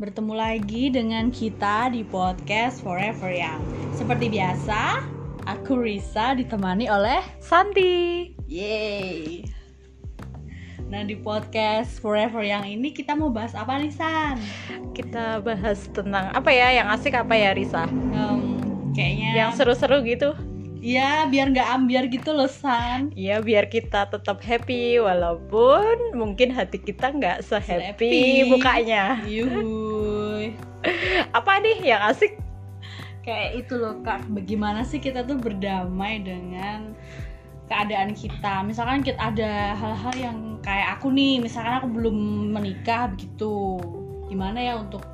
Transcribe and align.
bertemu 0.00 0.32
lagi 0.32 0.88
dengan 0.88 1.28
kita 1.28 1.92
di 1.92 2.00
podcast 2.00 2.80
Forever 2.80 3.28
Young. 3.28 3.60
Seperti 3.92 4.32
biasa, 4.32 5.04
aku 5.44 5.76
Risa 5.76 6.32
ditemani 6.32 6.88
oleh 6.88 7.20
Santi. 7.36 8.32
Yeay. 8.48 9.44
Nah 10.88 11.04
di 11.04 11.20
podcast 11.20 12.00
Forever 12.00 12.40
Young 12.40 12.64
ini 12.66 12.90
kita 12.90 13.12
mau 13.12 13.28
bahas 13.28 13.52
apa 13.52 13.76
nih 13.76 13.92
San? 13.92 14.40
Kita 14.96 15.44
bahas 15.44 15.84
tentang 15.92 16.32
apa 16.32 16.48
ya 16.48 16.80
yang 16.80 16.88
asik 16.88 17.12
apa 17.12 17.36
ya 17.36 17.52
Risa? 17.52 17.84
Um, 17.86 18.56
kayaknya 18.96 19.36
Yang 19.36 19.50
seru-seru 19.60 20.00
gitu. 20.02 20.32
ya 20.80 21.28
biar 21.28 21.52
nggak 21.52 21.68
ambiar 21.76 22.08
gitu 22.08 22.32
loh 22.32 22.48
San. 22.48 23.12
Ya 23.12 23.38
biar 23.38 23.68
kita 23.68 24.08
tetap 24.08 24.40
happy 24.40 24.96
walaupun 24.96 26.16
mungkin 26.16 26.50
hati 26.50 26.80
kita 26.80 27.12
nggak 27.12 27.44
Happy. 27.44 27.52
sehappy 27.52 28.48
mukanya. 28.48 29.20
Yuhuy. 29.28 29.79
Apa 31.36 31.60
nih 31.60 31.84
yang 31.84 32.02
asik? 32.08 32.40
Kayak 33.20 33.66
itu 33.66 33.76
loh 33.76 34.00
kak, 34.00 34.24
bagaimana 34.32 34.80
sih 34.80 34.96
kita 34.96 35.28
tuh 35.28 35.36
berdamai 35.36 36.24
dengan 36.24 36.96
keadaan 37.68 38.16
kita? 38.16 38.64
Misalkan 38.64 39.04
kita 39.04 39.20
ada 39.20 39.76
hal-hal 39.76 40.14
yang 40.16 40.38
kayak 40.64 40.96
aku 40.98 41.12
nih 41.12 41.38
misalkan 41.38 41.84
aku 41.84 41.88
belum 41.92 42.16
menikah 42.56 43.12
begitu. 43.12 43.76
Gimana 44.32 44.58
ya 44.58 44.74
untuk 44.80 45.04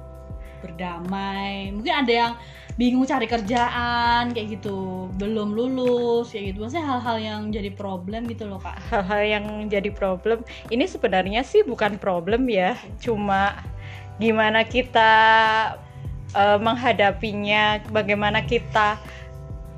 berdamai? 0.63 1.75
Mungkin 1.75 1.95
ada 2.07 2.13
yang 2.15 2.33
bingung 2.79 3.05
cari 3.05 3.27
kerjaan 3.27 4.31
kayak 4.31 4.63
gitu. 4.63 5.11
Belum 5.19 5.53
lulus 5.53 6.31
kayak 6.31 6.55
gitu. 6.55 6.63
Maksudnya 6.63 6.87
hal-hal 6.87 7.17
yang 7.19 7.41
jadi 7.51 7.71
problem 7.75 8.31
gitu 8.31 8.47
loh 8.47 8.63
kak. 8.63 8.79
Hal-hal 8.87 9.23
yang 9.27 9.45
jadi 9.67 9.91
problem. 9.91 10.47
Ini 10.71 10.87
sebenarnya 10.87 11.43
sih 11.43 11.67
bukan 11.67 11.99
problem 11.99 12.47
ya, 12.47 12.79
cuma 13.03 13.67
gimana 14.17 14.65
kita 14.65 15.11
eh, 16.33 16.59
menghadapinya, 16.59 17.85
bagaimana 17.91 18.43
kita 18.43 18.97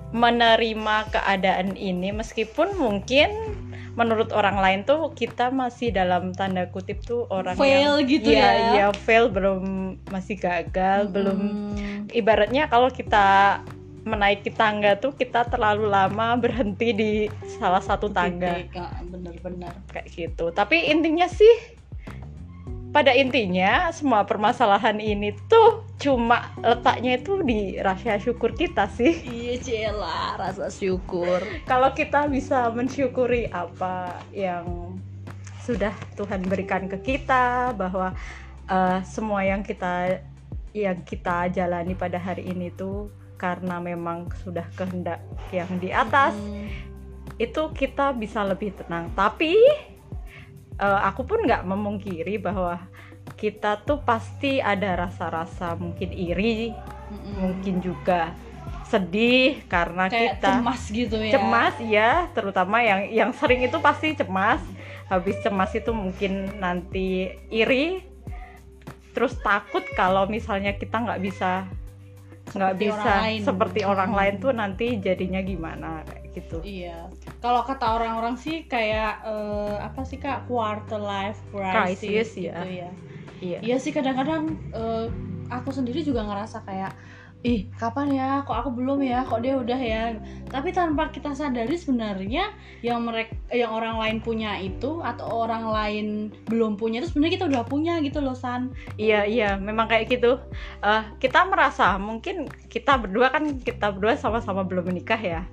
menerima 0.09 0.97
keadaan 1.13 1.77
ini 1.77 2.17
meskipun 2.17 2.81
mungkin 2.81 3.29
menurut 3.93 4.31
orang 4.33 4.57
lain 4.57 4.81
tuh 4.87 5.11
kita 5.13 5.51
masih 5.53 5.91
dalam 5.93 6.31
tanda 6.33 6.65
kutip 6.71 7.03
tuh 7.03 7.27
orang 7.29 7.59
Fail 7.59 7.99
yang 7.99 8.09
gitu 8.09 8.31
Iya, 8.31 8.41
ya. 8.41 8.53
iya, 8.73 8.87
fail 8.95 9.29
belum 9.29 9.61
masih 10.09 10.39
gagal 10.39 11.11
belum 11.11 11.39
Hmm, 11.39 11.99
ibaratnya 12.15 12.71
kalau 12.71 12.89
kita 12.89 13.59
menaiki 14.07 14.49
tangga 14.55 14.97
tuh 14.97 15.13
kita 15.13 15.45
terlalu 15.51 15.91
lama 15.91 16.33
berhenti 16.43 16.95
di 16.95 17.11
salah 17.61 17.83
satu 17.85 18.09
tangga 18.09 18.65
Kak. 18.73 19.13
bener-bener 19.13 19.75
kayak 19.93 20.09
gitu. 20.09 20.55
Tapi 20.55 20.89
intinya 20.89 21.29
sih 21.29 21.77
pada 22.99 23.15
intinya 23.15 23.95
semua 23.95 24.27
permasalahan 24.27 24.99
ini 24.99 25.31
tuh 25.47 25.87
cuma 26.03 26.51
letaknya 26.59 27.23
itu 27.23 27.47
di 27.47 27.79
rasa 27.79 28.19
syukur 28.19 28.59
kita 28.59 28.91
sih. 28.91 29.23
iya 29.23 29.55
cila 29.55 30.35
rasa 30.35 30.67
syukur 30.67 31.39
Kalau 31.63 31.95
kita 31.95 32.27
bisa 32.27 32.67
mensyukuri 32.75 33.47
apa 33.55 34.19
yang 34.35 34.99
sudah 35.63 35.95
Tuhan 36.19 36.43
berikan 36.43 36.91
ke 36.91 36.99
kita 36.99 37.71
bahwa 37.79 38.19
eh, 38.67 38.99
semua 39.07 39.47
yang 39.47 39.63
kita 39.63 40.19
yang 40.75 40.99
kita 41.07 41.55
jalani 41.55 41.95
pada 41.95 42.19
hari 42.19 42.51
ini 42.51 42.75
tuh 42.75 43.15
karena 43.39 43.79
memang 43.79 44.27
sudah 44.43 44.67
kehendak 44.75 45.23
yang 45.55 45.71
di 45.79 45.95
atas 45.95 46.35
Hmm. 46.35 46.67
itu 47.39 47.63
kita 47.79 48.11
bisa 48.11 48.43
lebih 48.43 48.75
tenang 48.75 49.15
tapi 49.15 49.55
eh, 50.79 51.01
aku 51.05 51.23
pun 51.27 51.43
nggak 51.45 51.63
memungkiri 51.67 52.39
bahwa 52.39 52.79
kita 53.37 53.79
tuh 53.85 54.01
pasti 54.03 54.59
ada 54.59 54.97
rasa-rasa 55.07 55.77
mungkin 55.77 56.11
iri 56.11 56.73
Mm-mm. 57.13 57.35
mungkin 57.39 57.79
juga 57.79 58.33
sedih 58.89 59.61
karena 59.69 60.09
kayak 60.09 60.41
kita 60.41 60.53
cemas 60.65 60.83
gitu 60.89 61.17
ya 61.21 61.33
cemas 61.37 61.75
ya 61.77 62.11
terutama 62.33 62.81
yang 62.81 63.05
yang 63.13 63.31
sering 63.37 63.61
itu 63.61 63.77
pasti 63.85 64.17
cemas 64.17 64.65
habis 65.13 65.37
cemas 65.45 65.73
itu 65.77 65.93
mungkin 65.93 66.57
nanti 66.57 67.29
iri 67.53 68.01
terus 69.13 69.37
takut 69.45 69.85
kalau 69.93 70.25
misalnya 70.25 70.73
kita 70.73 71.05
nggak 71.05 71.21
bisa 71.21 71.69
nggak 72.49 72.75
bisa 72.81 72.97
orang 72.97 73.25
lain. 73.29 73.41
seperti 73.45 73.81
orang 73.85 74.11
Hmm. 74.13 74.19
lain 74.19 74.35
tuh 74.41 74.53
nanti 74.57 74.87
jadinya 74.97 75.41
gimana 75.45 76.01
gitu 76.39 76.63
Iya. 76.63 77.11
Kalau 77.39 77.63
kata 77.63 77.99
orang-orang 77.99 78.35
sih 78.39 78.67
kayak 78.67 79.23
eh, 79.27 79.77
apa 79.83 80.03
sih 80.07 80.19
kak 80.19 80.47
quarter 80.47 80.99
life 80.99 81.39
crisis, 81.51 82.03
Crisis, 82.03 82.29
gitu 82.35 82.51
ya. 82.51 82.63
ya. 82.67 82.91
iya 83.39 83.59
Iya 83.63 83.77
sih 83.79 83.91
kadang-kadang 83.95 84.55
eh, 84.75 85.07
aku 85.51 85.71
sendiri 85.71 86.03
juga 86.03 86.23
ngerasa 86.27 86.63
kayak 86.67 86.93
ih 87.47 87.71
kapan 87.79 88.19
ya 88.19 88.29
kok 88.43 88.67
aku 88.67 88.75
belum 88.75 88.99
ya 88.99 89.23
kok 89.23 89.47
dia 89.47 89.55
udah 89.55 89.79
ya 89.79 90.19
tapi 90.51 90.75
tanpa 90.75 91.07
kita 91.15 91.31
sadari 91.39 91.79
sebenarnya 91.79 92.51
yang 92.83 93.07
mereka 93.07 93.31
yang 93.55 93.71
orang 93.71 93.95
lain 93.95 94.19
punya 94.19 94.59
itu 94.59 94.99
atau 94.99 95.47
orang 95.47 95.71
lain 95.71 96.07
belum 96.51 96.75
punya 96.75 96.99
itu 96.99 97.15
sebenarnya 97.15 97.35
kita 97.39 97.47
udah 97.47 97.63
punya 97.63 98.03
gitu 98.03 98.19
loh 98.19 98.35
san 98.35 98.75
Iya 98.99 99.23
iya 99.23 99.51
memang 99.55 99.87
kayak 99.87 100.19
gitu. 100.19 100.43
Eh, 100.83 101.03
kita 101.23 101.47
merasa 101.47 101.95
mungkin 102.03 102.51
kita 102.67 102.99
berdua 102.99 103.31
kan 103.31 103.55
kita 103.63 103.95
berdua 103.95 104.19
sama-sama 104.19 104.67
belum 104.67 104.91
menikah 104.91 105.23
ya. 105.23 105.47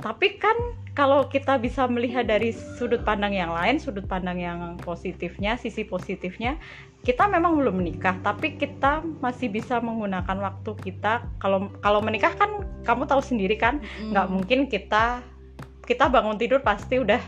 Tapi 0.00 0.40
kan 0.40 0.56
kalau 0.96 1.28
kita 1.28 1.60
bisa 1.60 1.86
melihat 1.86 2.26
dari 2.26 2.50
sudut 2.52 3.04
pandang 3.06 3.36
yang 3.36 3.52
lain, 3.52 3.78
sudut 3.78 4.04
pandang 4.08 4.40
yang 4.40 4.80
positifnya, 4.82 5.54
sisi 5.60 5.86
positifnya, 5.86 6.56
kita 7.00 7.24
memang 7.28 7.56
belum 7.56 7.80
menikah, 7.80 8.16
tapi 8.20 8.60
kita 8.60 9.00
masih 9.24 9.48
bisa 9.48 9.80
menggunakan 9.80 10.36
waktu 10.40 10.72
kita. 10.76 11.24
Kalau 11.40 11.72
kalau 11.80 12.00
menikah 12.04 12.36
kan 12.36 12.64
kamu 12.84 13.08
tahu 13.08 13.22
sendiri 13.24 13.56
kan, 13.56 13.80
nggak 14.12 14.26
Hmm. 14.28 14.34
mungkin 14.34 14.58
kita 14.68 15.24
kita 15.88 16.06
bangun 16.12 16.36
tidur 16.36 16.60
pasti 16.60 17.00
udah 17.00 17.18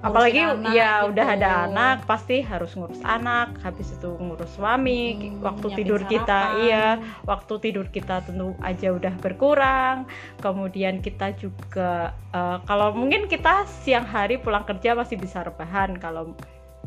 apalagi 0.00 0.40
anak 0.40 0.72
ya 0.72 0.92
gitu. 1.00 1.10
udah 1.12 1.26
ada 1.30 1.48
anak 1.64 1.96
pasti 2.04 2.40
harus 2.40 2.72
ngurus 2.72 2.98
anak 3.02 3.54
habis 3.60 3.90
itu 3.90 4.10
ngurus 4.16 4.50
suami 4.50 5.02
Hmm, 5.12 5.40
waktu 5.40 5.66
tidur 5.74 6.00
kita 6.04 6.26
sarapan. 6.50 6.62
iya 6.62 6.86
waktu 7.24 7.54
tidur 7.60 7.86
kita 7.86 8.22
tentu 8.22 8.52
aja 8.60 8.88
udah 8.90 9.14
berkurang 9.16 10.04
kemudian 10.38 10.98
kita 10.98 11.32
juga 11.34 11.92
eh, 12.30 12.58
kalau 12.64 12.92
mungkin 12.92 13.26
kita 13.26 13.64
siang 13.82 14.04
hari 14.04 14.36
pulang 14.36 14.62
kerja 14.62 14.92
masih 14.92 15.16
bisa 15.16 15.40
rebahan 15.40 15.96
kalau 15.96 16.32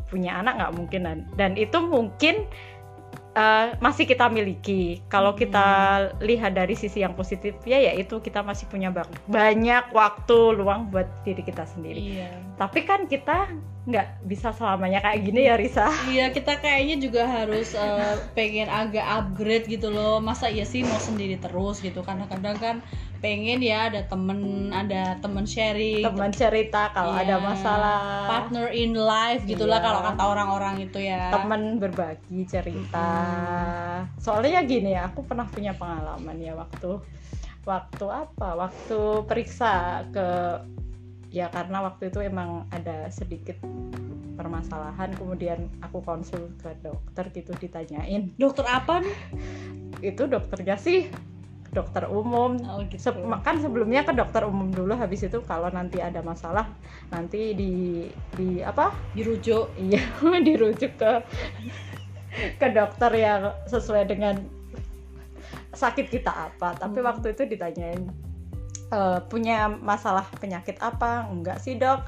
punya 0.04 0.36
anak 0.36 0.56
nggak 0.56 0.74
mungkin 0.74 1.00
dan, 1.02 1.18
dan 1.34 1.52
itu 1.54 1.80
mungkin 1.80 2.46
eh, 3.34 3.66
masih 3.78 4.06
kita 4.06 4.28
miliki 4.28 5.02
kalau 5.08 5.34
Hmm. 5.34 5.40
kita 5.42 5.66
lihat 6.20 6.54
dari 6.54 6.74
sisi 6.74 7.02
yang 7.02 7.12
positifnya 7.12 7.82
yaitu 7.82 8.20
kita 8.20 8.40
masih 8.40 8.68
punya 8.68 8.94
banyak 9.26 9.84
waktu 9.90 10.38
luang 10.54 10.86
buat 10.88 11.10
diri 11.22 11.42
kita 11.42 11.66
sendiri 11.66 11.98
iya 11.98 12.30
tapi 12.54 12.86
kan 12.86 13.06
kita 13.06 13.50
nggak 13.84 14.24
bisa 14.24 14.48
selamanya 14.56 15.04
kayak 15.04 15.28
gini 15.28 15.44
ya 15.44 15.60
Risa. 15.60 15.92
Iya 16.08 16.32
kita 16.32 16.56
kayaknya 16.56 16.96
juga 17.04 17.28
harus 17.28 17.76
eh, 17.76 18.16
pengen 18.32 18.72
agak 18.72 19.04
upgrade 19.04 19.68
gitu 19.68 19.92
loh. 19.92 20.24
Masa 20.24 20.48
iya 20.48 20.64
sih 20.64 20.80
mau 20.80 20.96
sendiri 20.96 21.36
terus 21.36 21.84
gitu? 21.84 22.00
Kadang-kadang 22.00 22.56
kan 22.56 22.76
pengen 23.20 23.60
ya 23.60 23.92
ada 23.92 24.04
temen 24.08 24.68
ada 24.72 25.16
temen 25.20 25.44
sharing 25.44 26.00
teman 26.04 26.28
cerita 26.32 26.92
kalau 26.92 27.12
Iya, 27.16 27.24
ada 27.24 27.36
masalah. 27.40 28.00
partner 28.28 28.68
in 28.72 28.92
life 28.96 29.44
gitulah 29.44 29.80
Iya. 29.80 29.84
kalau 29.84 30.00
kata 30.00 30.22
orang-orang 30.32 30.74
itu 30.80 30.98
ya. 31.04 31.28
Teman 31.28 31.76
berbagi 31.76 32.40
cerita. 32.48 33.08
Soalnya 34.16 34.64
gini 34.64 34.96
ya 34.96 35.12
aku 35.12 35.28
pernah 35.28 35.44
punya 35.44 35.76
pengalaman 35.76 36.40
ya 36.40 36.56
waktu 36.56 37.04
waktu 37.68 38.06
apa? 38.08 38.48
Waktu 38.56 39.28
periksa 39.28 40.04
ke 40.08 40.28
ya 41.34 41.50
karena 41.50 41.82
waktu 41.82 42.14
itu 42.14 42.22
emang 42.22 42.70
ada 42.70 43.10
sedikit 43.10 43.58
permasalahan 44.38 45.10
kemudian 45.18 45.66
aku 45.82 45.98
konsul 46.06 46.54
ke 46.62 46.70
dokter 46.78 47.26
gitu 47.34 47.50
ditanyain 47.58 48.30
dokter 48.38 48.62
apa 48.70 49.02
nih? 49.02 49.16
Itu 50.14 50.30
dokternya 50.30 50.78
sih 50.78 51.10
dokter 51.74 52.06
umum. 52.06 52.54
Oh 52.70 52.86
gitu. 52.86 53.10
Se- 53.10 53.42
kan 53.42 53.58
sebelumnya 53.58 54.06
ke 54.06 54.14
dokter 54.14 54.46
umum 54.46 54.70
dulu 54.70 54.94
habis 54.94 55.26
itu 55.26 55.42
kalau 55.42 55.66
nanti 55.74 55.98
ada 55.98 56.22
masalah 56.22 56.70
nanti 57.10 57.50
di 57.58 58.06
di 58.38 58.62
apa? 58.62 58.94
Dirujuk. 59.18 59.74
Iya 59.74 60.02
dirujuk 60.46 60.94
ke 60.94 61.12
ke 62.62 62.66
dokter 62.70 63.10
yang 63.14 63.50
sesuai 63.66 64.06
dengan 64.06 64.38
sakit 65.74 66.06
kita 66.10 66.30
apa. 66.30 66.78
Tapi 66.78 67.02
Hmm. 67.02 67.10
waktu 67.10 67.34
itu 67.34 67.42
ditanyain 67.50 68.06
"E, 68.94 68.98
punya 69.26 69.66
masalah 69.66 70.22
penyakit 70.38 70.78
apa 70.78 71.26
enggak 71.26 71.58
sih 71.58 71.74
dok 71.74 72.06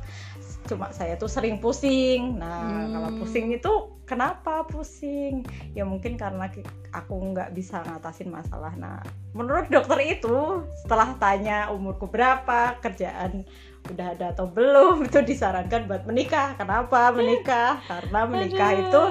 cuma 0.67 0.91
saya 0.91 1.15
tuh 1.15 1.27
sering 1.27 1.59
pusing 1.59 2.38
nah 2.38 2.87
Hmm. 2.87 2.91
kalau 2.91 3.11
pusing 3.19 3.50
itu 3.50 3.73
kenapa 4.03 4.67
pusing 4.67 5.43
ya 5.75 5.83
mungkin 5.83 6.15
karena 6.15 6.47
aku 6.91 7.15
nggak 7.15 7.50
bisa 7.50 7.83
ngatasin 7.83 8.31
masalah 8.31 8.75
nah 8.75 8.99
menurut 9.31 9.67
dokter 9.67 10.19
itu 10.19 10.37
setelah 10.77 11.15
tanya 11.17 11.71
umurku 11.71 12.06
berapa 12.06 12.79
kerjaan 12.81 13.47
udah 13.87 14.19
ada 14.19 14.35
atau 14.35 14.47
belum 14.47 15.06
itu 15.06 15.23
disarankan 15.23 15.87
buat 15.87 16.03
menikah 16.03 16.55
kenapa 16.55 17.15
menikah 17.15 17.79
karena 17.91 18.21
menikah 18.27 18.71
Aduh. 18.71 18.83
itu 18.83 19.03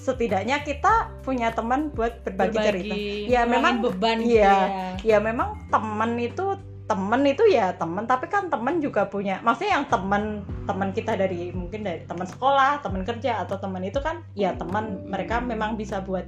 setidaknya 0.00 0.62
kita 0.62 1.12
punya 1.20 1.52
teman 1.52 1.92
buat 1.92 2.22
berbagi, 2.24 2.56
cerita 2.56 2.94
Ya, 3.28 3.44
memang- 3.44 3.84
beban 3.84 4.22
gitu 4.22 4.38
iya. 4.38 4.96
ya. 5.04 5.18
ya 5.18 5.18
memang 5.20 5.58
temen 5.68 6.16
itu 6.16 6.56
temen 6.90 7.22
itu 7.22 7.46
ya 7.46 7.70
temen 7.72 8.02
tapi 8.02 8.26
kan 8.26 8.50
temen 8.50 8.82
juga 8.82 9.06
punya 9.06 9.38
maksudnya 9.40 9.78
yang 9.78 9.86
temen 9.86 10.42
teman 10.66 10.90
kita 10.90 11.14
dari 11.14 11.54
mungkin 11.54 11.86
dari 11.86 12.02
teman 12.02 12.26
sekolah 12.26 12.82
teman 12.82 13.06
kerja 13.06 13.38
atau 13.38 13.62
teman 13.62 13.86
itu 13.86 14.02
kan 14.02 14.26
ya 14.34 14.58
teman 14.58 15.06
mereka 15.06 15.38
memang 15.38 15.78
bisa 15.78 16.02
buat 16.02 16.26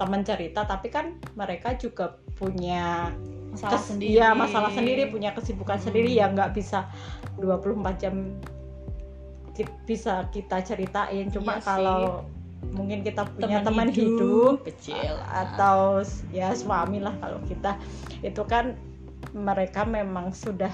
teman 0.00 0.24
cerita 0.24 0.64
tapi 0.64 0.88
kan 0.88 1.20
mereka 1.36 1.76
juga 1.76 2.16
punya 2.32 3.12
masalah 3.52 3.76
kes- 3.76 3.86
sendiri. 3.92 4.16
ya 4.16 4.32
masalah 4.32 4.72
sendiri 4.72 5.02
punya 5.06 5.30
kesibukan 5.30 5.76
Hmm. 5.76 5.84
sendiri 5.84 6.10
yang 6.10 6.32
nggak 6.32 6.56
bisa 6.56 6.88
24 7.36 8.00
jam 8.00 8.40
ki- 9.52 9.78
bisa 9.84 10.26
kita 10.30 10.58
ceritain. 10.60 11.30
Cuma 11.30 11.54
Iya 11.54 11.62
kalau 11.62 12.26
mungkin 12.72 13.06
kita 13.06 13.22
punya 13.30 13.62
Teman 13.62 13.86
teman 13.86 13.88
hidup, 13.92 14.10
hidup, 14.10 14.54
kecil. 14.66 15.14
atau 15.22 16.02
ya 16.32 16.50
suami 16.50 16.98
lah 16.98 17.14
kalau 17.20 17.38
kita. 17.46 17.78
Itu 18.18 18.42
kan 18.44 18.74
mereka 19.34 19.82
memang 19.82 20.30
sudah 20.30 20.70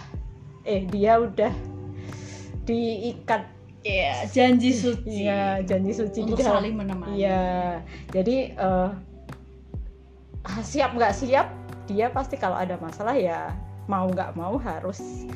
eh 0.68 0.84
dia 0.84 1.16
udah 1.16 1.52
diikat. 2.68 3.48
Iya, 3.80 4.28
janji 4.28 4.76
suci. 4.76 5.24
Ya 5.24 5.64
janji 5.64 5.96
suci 5.96 6.28
untuk 6.28 6.36
dalam. 6.36 6.60
saling 6.60 6.74
menemani. 6.76 7.16
Iya, 7.16 7.80
jadi 8.12 8.36
ah, 8.60 8.92
siap 10.60 10.92
nggak 10.92 11.16
siap 11.16 11.48
dia 11.88 12.12
pasti 12.12 12.36
kalau 12.36 12.54
ada 12.54 12.76
masalah 12.78 13.16
ya 13.16 13.50
mau 13.90 14.06
nggak 14.06 14.36
mau 14.38 14.54
harus 14.60 15.26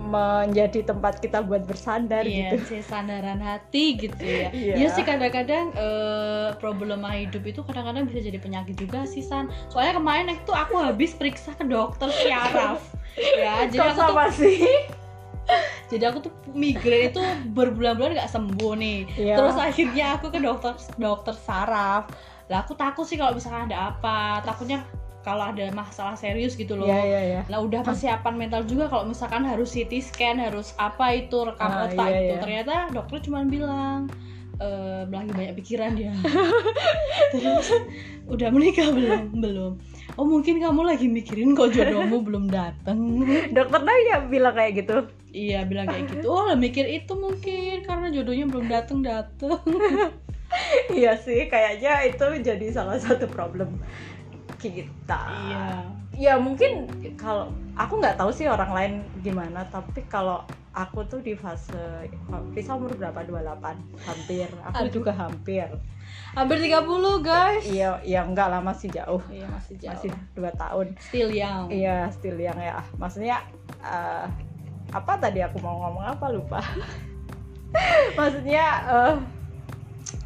menjadi 0.00 0.80
tempat 0.88 1.20
kita 1.20 1.44
buat 1.44 1.68
bersandar 1.68 2.24
Iya, 2.24 2.56
gitu. 2.56 2.76
sih 2.76 2.82
sandaran 2.82 3.38
hati 3.38 4.00
gitu 4.00 4.24
ya. 4.24 4.48
Iya. 4.50 4.74
Iya 4.80 4.88
sih 4.96 5.04
kadang-kadang 5.04 5.76
eh, 5.76 6.48
problema 6.56 7.12
hidup 7.12 7.44
itu 7.44 7.60
kadang-kadang 7.60 8.08
bisa 8.08 8.24
jadi 8.24 8.40
penyakit 8.40 8.80
juga 8.80 9.04
sih 9.04 9.20
San. 9.20 9.52
Soalnya 9.68 10.00
kemarin 10.00 10.32
itu 10.32 10.52
aku 10.52 10.80
habis 10.80 11.12
periksa 11.12 11.52
ke 11.54 11.68
dokter 11.68 12.08
syaraf. 12.10 12.80
ya, 13.16 13.64
jadi 13.72 13.76
Kok 13.76 13.84
aku 13.84 13.94
tuh 13.94 14.06
sama 14.08 14.24
sih? 14.32 14.58
jadi 15.90 16.04
aku 16.14 16.18
tuh 16.30 16.32
migrain 16.54 17.10
itu 17.10 17.22
berbulan-bulan 17.52 18.16
nggak 18.16 18.32
sembuh 18.32 18.72
nih. 18.78 18.98
Iya. 19.18 19.34
Terus 19.36 19.56
akhirnya 19.58 20.06
aku 20.16 20.26
ke 20.32 20.38
dokter 20.40 20.72
dokter 20.96 21.34
saraf. 21.36 22.08
Lah 22.50 22.66
aku 22.66 22.74
takut 22.74 23.06
sih 23.06 23.14
kalau 23.14 23.34
misalkan 23.36 23.70
ada 23.70 23.94
apa, 23.94 24.42
takutnya 24.42 24.82
kalau 25.20 25.52
ada 25.52 25.68
masalah 25.70 26.16
serius 26.16 26.56
gitu 26.56 26.80
loh. 26.80 26.88
Iya 26.88 27.00
iya 27.04 27.20
iya. 27.20 27.40
Nah 27.52 27.60
udah 27.60 27.84
persiapan 27.84 28.34
mental 28.36 28.64
juga 28.64 28.88
kalau 28.88 29.04
misalkan 29.04 29.44
harus 29.44 29.72
CT 29.72 29.92
scan, 30.00 30.40
harus 30.40 30.72
apa 30.80 31.12
itu 31.12 31.36
rekam 31.44 31.68
Ah, 31.68 31.84
otak 31.86 32.08
iya, 32.08 32.18
itu. 32.18 32.32
iya. 32.32 32.40
Ternyata 32.40 32.74
dokter 32.90 33.18
cuma 33.28 33.44
bilang 33.44 34.08
eh 34.60 35.08
lagi 35.08 35.32
banyak 35.32 35.54
pikiran 35.56 35.96
dia. 35.96 36.12
Terus 37.32 37.68
udah 38.28 38.48
menikah 38.52 38.92
belum? 38.92 39.22
Belum. 39.40 39.72
Oh 40.20 40.26
mungkin 40.28 40.60
kamu 40.60 40.84
lagi 40.84 41.06
mikirin 41.08 41.56
kok 41.56 41.72
jodohmu 41.72 42.20
belum 42.20 42.52
dateng. 42.52 43.24
Dokter 43.56 43.80
Naya 43.80 44.24
bilang 44.28 44.52
kayak 44.52 44.84
gitu. 44.84 45.08
iya 45.30 45.62
bilang 45.62 45.86
kayak 45.86 46.10
gitu. 46.10 46.26
Oh 46.26 46.44
lah 46.44 46.58
mikir 46.58 46.84
itu 46.84 47.12
mungkin 47.14 47.86
karena 47.86 48.10
jodohnya 48.10 48.44
belum 48.50 48.66
dateng 48.68 49.00
dateng. 49.00 49.62
iya 50.98 51.14
sih, 51.14 51.46
kayaknya 51.46 52.10
itu 52.10 52.26
jadi 52.42 52.66
salah 52.74 52.98
satu 52.98 53.30
problem 53.30 53.78
kita. 54.60 55.20
iya. 55.48 55.64
ya 56.12 56.34
mungkin 56.36 56.84
kalau 57.16 57.48
aku 57.72 57.96
nggak 57.96 58.14
tahu 58.14 58.28
sih 58.28 58.44
orang 58.44 58.68
lain 58.70 58.92
gimana 59.18 59.64
tapi 59.66 60.04
kalau 60.04 60.44
aku 60.70 61.00
tuh 61.04 61.18
di 61.18 61.32
fase 61.32 62.06
Risa 62.52 62.76
umur 62.76 62.92
berapa 62.92 63.24
28 63.24 64.04
hampir 64.04 64.46
aku 64.60 64.76
Aduh. 64.76 64.92
juga 64.92 65.12
hampir 65.12 65.64
Hampir 66.30 66.58
30 66.60 66.82
guys. 67.22 67.62
iya 67.64 67.98
ya 68.02 68.22
enggak 68.22 68.46
lah 68.46 68.60
masih 68.60 68.90
jauh 68.90 69.22
Iya 69.26 69.46
masih 69.48 69.74
jauh. 69.78 69.90
masih 69.90 70.10
dua 70.30 70.50
tahun 70.52 70.86
Still 71.00 71.30
young. 71.32 71.66
iya 71.72 72.06
still 72.10 72.36
yang 72.36 72.54
ya 72.54 72.78
maksudnya 72.98 73.40
eh, 73.80 74.26
apa 74.90 75.12
tadi 75.16 75.40
aku 75.40 75.56
mau 75.58 75.78
ngomong 75.80 76.04
apa 76.04 76.26
lupa 76.28 76.60
maksudnya 78.18 78.66
eh, 78.84 79.14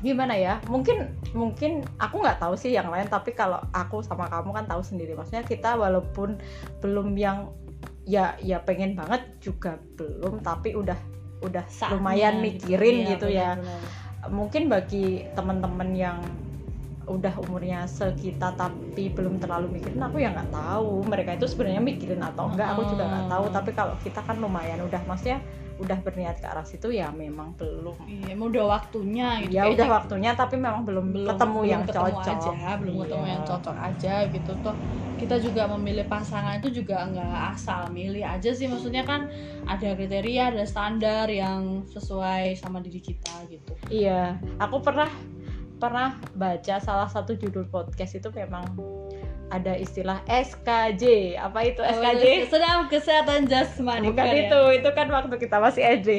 gimana 0.00 0.34
ya 0.34 0.60
mungkin 0.66 1.08
mungkin 1.32 1.82
aku 1.96 2.20
nggak 2.20 2.38
tahu 2.38 2.54
sih 2.54 2.70
yang 2.70 2.88
lain 2.88 3.06
tapi 3.06 3.32
kalau 3.32 3.60
aku 3.70 4.00
sama 4.00 4.28
kamu 4.28 4.52
kan 4.52 4.64
tahu 4.64 4.80
sendiri 4.80 5.12
maksudnya 5.12 5.42
kita 5.42 5.74
walaupun 5.74 6.36
belum 6.78 7.14
yang 7.14 7.50
ya 8.04 8.36
ya 8.38 8.60
pengen 8.60 8.92
banget 8.92 9.24
juga 9.40 9.80
belum 9.96 10.40
tapi 10.40 10.76
udah 10.76 10.96
udah 11.40 11.64
Saatnya 11.66 11.96
lumayan 11.96 12.34
gitu. 12.38 12.44
mikirin 12.68 12.96
Iya, 12.96 13.08
gitu 13.16 13.26
ya 13.28 13.50
benar-benar. 13.56 14.30
mungkin 14.30 14.62
bagi 14.66 15.06
teman-teman 15.32 15.90
yang 15.92 16.18
udah 17.04 17.36
umurnya 17.36 17.84
sekitar 17.84 18.56
tapi 18.56 19.12
belum 19.12 19.36
terlalu 19.36 19.76
mikirin 19.76 20.00
aku 20.00 20.16
ya 20.18 20.32
nggak 20.32 20.48
tahu 20.48 21.04
mereka 21.04 21.36
itu 21.36 21.44
sebenarnya 21.44 21.84
mikirin 21.84 22.20
atau 22.20 22.48
enggak 22.48 22.72
aku 22.72 22.88
juga 22.88 23.04
nggak 23.04 23.26
tahu 23.28 23.44
Oh. 23.44 23.52
tapi 23.52 23.70
kalau 23.72 23.94
kita 24.00 24.20
kan 24.20 24.40
lumayan 24.40 24.80
udah 24.80 25.04
maksudnya 25.04 25.36
udah 25.74 25.98
berniat 26.06 26.38
ke 26.38 26.46
arah 26.46 26.62
situ 26.62 26.86
ya 26.94 27.10
memang 27.10 27.50
belum 27.58 27.98
Iya, 28.06 28.38
emang 28.38 28.54
udah 28.54 28.64
waktunya 28.78 29.42
gitu. 29.42 29.58
ya 29.58 29.66
udah 29.66 29.88
waktunya 29.90 30.30
tapi 30.32 30.54
memang 30.54 30.86
belum, 30.86 31.10
belum 31.10 31.28
ketemu 31.34 31.58
belum 31.58 31.72
yang 31.72 31.82
ketemu 31.82 32.04
cocok 32.14 32.22
aja, 32.30 32.70
belum 32.78 32.94
ketemu 33.02 33.24
Iya. 33.26 33.32
yang 33.34 33.42
cocok 33.42 33.76
aja 33.76 34.14
gitu 34.30 34.52
toh. 34.62 34.76
Kita 35.14 35.36
juga 35.38 35.62
memilih 35.70 36.06
pasangan 36.06 36.58
itu 36.58 36.82
juga 36.82 37.06
nggak 37.06 37.54
asal 37.54 37.86
milih 37.90 38.22
aja 38.22 38.50
sih, 38.50 38.66
maksudnya 38.66 39.06
kan 39.06 39.30
ada 39.64 39.94
kriteria, 39.94 40.50
ada 40.54 40.66
standar 40.66 41.26
yang 41.26 41.82
sesuai 41.88 42.54
sama 42.54 42.78
diri 42.78 42.98
kita 43.00 43.34
gitu. 43.48 43.72
iya 43.88 44.38
aku 44.58 44.78
pernah 44.78 45.10
pernah 45.74 46.16
baca 46.32 46.78
salah 46.78 47.10
satu 47.10 47.34
judul 47.34 47.66
podcast 47.68 48.16
itu 48.16 48.28
memang 48.30 48.64
ada 49.54 49.78
istilah 49.78 50.18
SKJ 50.26 51.36
apa 51.38 51.58
itu 51.62 51.78
SKJ 51.78 52.50
Sedang 52.50 52.90
kesehatan 52.90 53.46
jasmani 53.46 54.10
bukan 54.10 54.26
ya? 54.26 54.34
itu 54.50 54.60
itu 54.82 54.88
kan 54.90 55.06
waktu 55.14 55.34
kita 55.38 55.62
masih 55.62 55.82
SD 56.02 56.10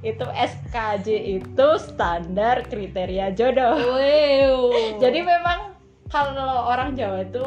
itu 0.00 0.26
SKJ 0.32 1.08
itu 1.36 1.68
standar 1.76 2.64
kriteria 2.64 3.36
jodoh 3.36 3.76
Wow. 3.76 4.96
jadi 4.96 5.20
memang 5.20 5.76
kalau 6.08 6.72
orang 6.72 6.96
Jawa 6.96 7.28
itu 7.28 7.44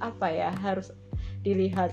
apa 0.00 0.26
ya 0.32 0.50
harus 0.64 0.88
dilihat 1.44 1.92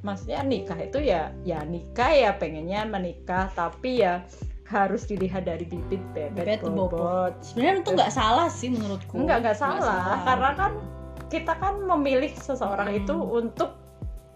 maksudnya 0.00 0.40
nikah 0.40 0.78
itu 0.80 0.98
ya 1.04 1.28
ya 1.44 1.60
nikah 1.68 2.08
ya 2.08 2.30
pengennya 2.36 2.88
menikah 2.88 3.52
tapi 3.52 4.00
ya 4.00 4.24
harus 4.68 5.08
dilihat 5.08 5.48
dari 5.48 5.64
bibit 5.64 6.00
Bebet 6.12 6.32
bebet, 6.36 6.60
bobot. 6.60 6.92
bobot 6.92 7.34
sebenarnya 7.40 7.80
itu 7.80 7.90
nggak 7.96 8.12
salah 8.12 8.48
sih 8.52 8.68
menurutku. 8.68 9.16
enggak 9.16 9.40
enggak 9.44 9.58
salah 9.58 10.20
karena 10.28 10.50
kan 10.56 10.72
kita 11.28 11.52
kan 11.54 11.78
memilih 11.78 12.32
seseorang 12.34 12.88
Hmm. 12.88 12.98
itu 12.98 13.14
untuk 13.14 13.70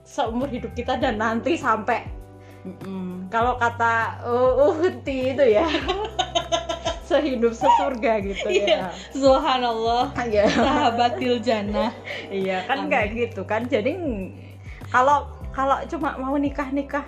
seumur 0.02 0.46
hidup 0.46 0.72
kita 0.72 0.96
dan 0.96 1.16
nanti 1.16 1.56
sampai 1.56 2.04
Mm-mm. 2.62 3.26
kalau 3.26 3.56
kata 3.56 4.22
uh, 4.22 4.70
Uhti 4.70 5.32
itu 5.32 5.44
ya 5.48 5.66
sehidup 7.02 7.52
sesurga 7.52 8.20
gitu 8.20 8.46
Iya. 8.46 8.66
ya 8.66 8.78
Subhanallah. 9.12 10.14
Iya. 10.22 10.46
Sahabatil 10.48 11.38
jannah. 11.40 11.90
iya 12.28 12.64
kan 12.64 12.86
kayak 12.86 13.08
gitu 13.14 13.42
kan 13.42 13.66
jadi 13.66 13.92
kalau 14.88 15.26
kalau 15.50 15.76
cuma 15.86 16.16
mau 16.16 16.34
nikah 16.34 16.68
nikah 16.68 17.04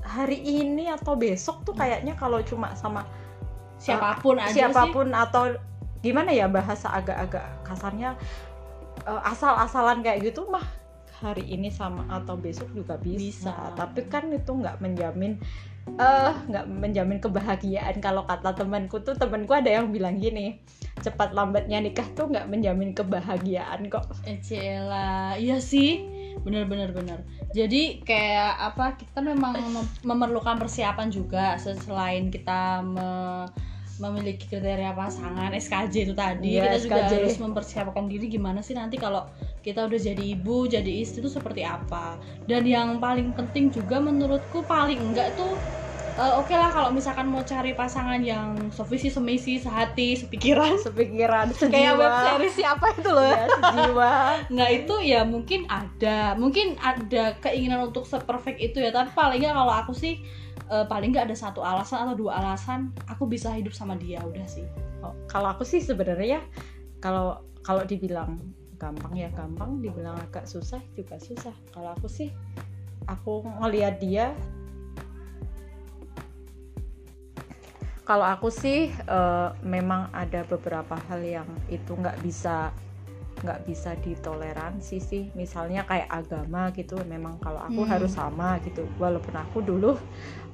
hari 0.00 0.40
ini 0.40 0.88
atau 0.88 1.12
besok 1.12 1.60
tuh 1.62 1.74
kayaknya 1.74 2.14
kalau 2.14 2.40
cuma 2.40 2.72
sama 2.74 3.04
Siapa 3.78 4.18
pun 4.18 4.36
aja 4.36 4.48
sih. 4.48 4.58
siapa 4.58 4.90
pun 4.90 5.12
atau 5.12 5.54
gimana 5.98 6.30
ya 6.30 6.46
bahasa 6.46 6.88
agak-agak 6.90 7.44
kasarnya 7.62 8.16
eh, 9.08 9.20
asal-asalan 9.24 10.04
kayak 10.04 10.28
gitu 10.28 10.44
mah 10.46 10.64
hari 11.18 11.42
ini 11.50 11.66
sama 11.66 12.06
atau 12.06 12.38
besok 12.38 12.70
juga 12.70 12.94
bisa, 12.94 13.50
Bisa. 13.50 13.74
tapi 13.74 14.06
kan 14.06 14.30
itu 14.30 14.54
nggak 14.54 14.78
menjamin 14.78 15.34
eh 15.98 16.32
nggak 16.46 16.68
menjamin 16.68 17.18
kebahagiaan 17.18 17.96
kalau 17.98 18.22
kata 18.28 18.52
temanku 18.52 19.00
tuh 19.00 19.16
temanku 19.16 19.56
ada 19.56 19.72
yang 19.72 19.88
bilang 19.88 20.20
gini 20.20 20.60
cepat 21.00 21.32
lambatnya 21.32 21.80
nikah 21.80 22.04
tuh 22.12 22.28
nggak 22.28 22.46
menjamin 22.46 22.92
kebahagiaan 22.92 23.88
kok 23.88 24.04
Ecela, 24.22 25.34
iya 25.40 25.56
sih, 25.58 26.04
bener-bener 26.44 26.92
bener. 26.92 27.24
Jadi 27.56 28.04
kayak 28.04 28.74
apa? 28.74 29.00
Kita 29.00 29.24
memang 29.24 29.56
mem- 29.56 29.94
memerlukan 30.04 30.60
persiapan 30.60 31.08
juga 31.08 31.56
se- 31.56 31.78
selain 31.80 32.28
kita 32.28 32.84
me- 32.84 33.48
memiliki 33.98 34.46
kriteria 34.46 34.90
pasangan 34.92 35.50
SKJ 35.50 35.94
itu 36.02 36.14
tadi, 36.14 36.54
Iya, 36.54 36.64
kita 36.64 36.78
juga 36.80 37.00
SKJ. 37.02 37.12
harus 37.18 37.36
mempersiapkan 37.38 38.04
diri 38.06 38.26
gimana 38.26 38.58
sih 38.58 38.72
nanti 38.72 38.96
kalau 38.96 39.26
kita 39.60 39.84
udah 39.84 39.98
jadi 39.98 40.24
ibu, 40.32 40.64
jadi 40.64 40.88
istri 40.98 41.20
itu 41.20 41.28
seperti 41.28 41.62
apa. 41.62 42.16
Dan 42.44 42.62
yang 42.62 42.98
paling 42.98 43.30
penting 43.32 43.68
juga 43.68 43.98
menurutku 43.98 44.64
paling 44.64 45.12
enggak 45.12 45.34
tuh 45.34 45.58
eh, 46.18 46.34
oke 46.34 46.50
lah 46.50 46.66
kalau 46.68 46.90
misalkan 46.90 47.30
mau 47.30 47.42
cari 47.42 47.72
pasangan 47.72 48.18
yang 48.18 48.50
sevisi 48.70 49.06
semisi 49.06 49.54
sehati 49.56 50.18
sepikiran 50.18 50.74
sepikiran 50.86 51.46
kayak 51.54 51.94
web 51.94 52.10
sejiwa. 52.10 52.22
series 52.26 52.54
siapa 52.58 52.86
itu 52.90 53.06
loh 53.06 53.22
ya 53.22 53.46
sejiwa 53.46 54.12
nah 54.58 54.66
itu 54.66 54.94
ya 54.98 55.20
mungkin 55.22 55.70
ada 55.70 56.34
mungkin 56.34 56.74
ada 56.82 57.38
keinginan 57.38 57.86
untuk 57.86 58.02
seperfect 58.02 58.58
itu 58.58 58.82
ya 58.82 58.90
tapi 58.90 59.14
paling 59.14 59.46
kalau 59.46 59.70
aku 59.70 59.94
sih 59.94 60.18
eh, 60.66 60.86
paling 60.90 61.14
nggak 61.14 61.30
ada 61.30 61.36
satu 61.36 61.62
alasan 61.62 62.08
atau 62.08 62.16
dua 62.18 62.42
alasan 62.42 62.90
aku 63.06 63.30
bisa 63.30 63.54
hidup 63.54 63.72
sama 63.72 63.94
dia 63.94 64.18
udah 64.24 64.46
sih. 64.50 64.66
Oh, 65.04 65.14
kalau 65.30 65.54
aku 65.54 65.62
sih 65.62 65.78
sebenarnya 65.78 66.42
kalau 66.98 67.38
kalau 67.62 67.86
dibilang 67.86 68.42
gampang 68.78 69.14
ya 69.14 69.30
gampang 69.34 69.78
dibilang 69.78 70.18
agak 70.18 70.46
susah 70.46 70.82
juga 70.98 71.18
susah. 71.18 71.54
Kalau 71.70 71.94
aku 71.94 72.10
sih 72.10 72.30
aku 73.06 73.46
ngelihat 73.62 73.98
dia 74.02 74.34
kalau 78.08 78.24
aku 78.24 78.48
sih 78.48 78.88
eh, 78.90 79.48
memang 79.60 80.08
ada 80.16 80.42
beberapa 80.48 80.96
hal 81.08 81.20
yang 81.20 81.48
itu 81.68 81.92
nggak 81.92 82.18
bisa 82.24 82.72
nggak 83.42 83.60
bisa 83.64 83.94
ditoleransi 83.98 84.96
sih. 84.98 85.24
Misalnya 85.34 85.86
kayak 85.86 86.10
agama 86.10 86.70
gitu 86.74 86.98
memang 87.06 87.38
kalau 87.38 87.62
aku 87.62 87.86
Hmm. 87.86 87.90
harus 87.90 88.12
sama 88.12 88.58
gitu. 88.62 88.86
Walaupun 88.98 89.34
aku 89.34 89.62
dulu 89.62 89.94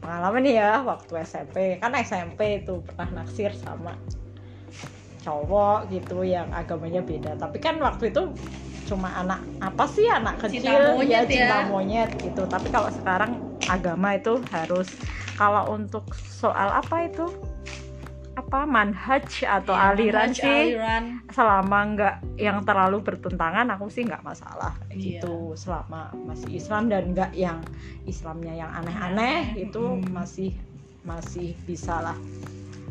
pengalaman 0.00 0.44
ya 0.44 0.84
waktu 0.84 1.24
SMP 1.24 1.80
kan 1.80 1.92
SMP 1.96 2.60
itu 2.60 2.84
pernah 2.84 3.24
naksir 3.24 3.56
sama 3.56 3.96
cowok 5.24 5.88
gitu 5.88 6.20
yang 6.22 6.52
agamanya 6.52 7.00
beda. 7.00 7.40
Tapi 7.40 7.56
kan 7.56 7.80
waktu 7.80 8.12
itu 8.12 8.28
cuma 8.84 9.08
anak 9.16 9.40
apa 9.64 9.88
sih 9.88 10.04
anak 10.12 10.36
Cinta 10.44 10.76
kecil? 10.76 11.00
Monyet 11.00 11.24
cinta 11.24 11.56
ya. 11.56 11.64
monyet 11.64 12.10
gitu. 12.20 12.44
Tapi 12.44 12.68
kalau 12.68 12.92
sekarang 12.92 13.40
agama 13.64 14.12
itu 14.12 14.44
harus 14.52 14.92
kalau 15.40 15.72
untuk 15.72 16.04
soal 16.12 16.68
apa 16.68 17.08
itu 17.08 17.24
apa 18.54 18.70
manhaj 18.70 19.26
atau 19.42 19.74
Iya, 19.74 19.90
aliran 19.90 20.30
manhaj, 20.30 20.38
sih 20.38 20.62
aliran. 20.78 21.04
selama 21.26 21.78
nggak 21.90 22.14
yang 22.38 22.58
terlalu 22.62 23.02
bertentangan 23.02 23.66
aku 23.74 23.90
sih 23.90 24.06
nggak 24.06 24.22
masalah 24.22 24.78
Iya. 24.94 25.18
gitu 25.18 25.58
selama 25.58 26.14
masih 26.22 26.54
Islam 26.54 26.86
dan 26.86 27.10
nggak 27.10 27.34
yang 27.34 27.58
Islamnya 28.06 28.54
yang 28.54 28.70
aneh-aneh 28.70 29.58
Aneh, 29.58 29.66
itu 29.66 29.82
mm. 29.98 30.06
masih 30.14 30.54
masih 31.02 31.58
bisa 31.66 31.98
lah 31.98 32.14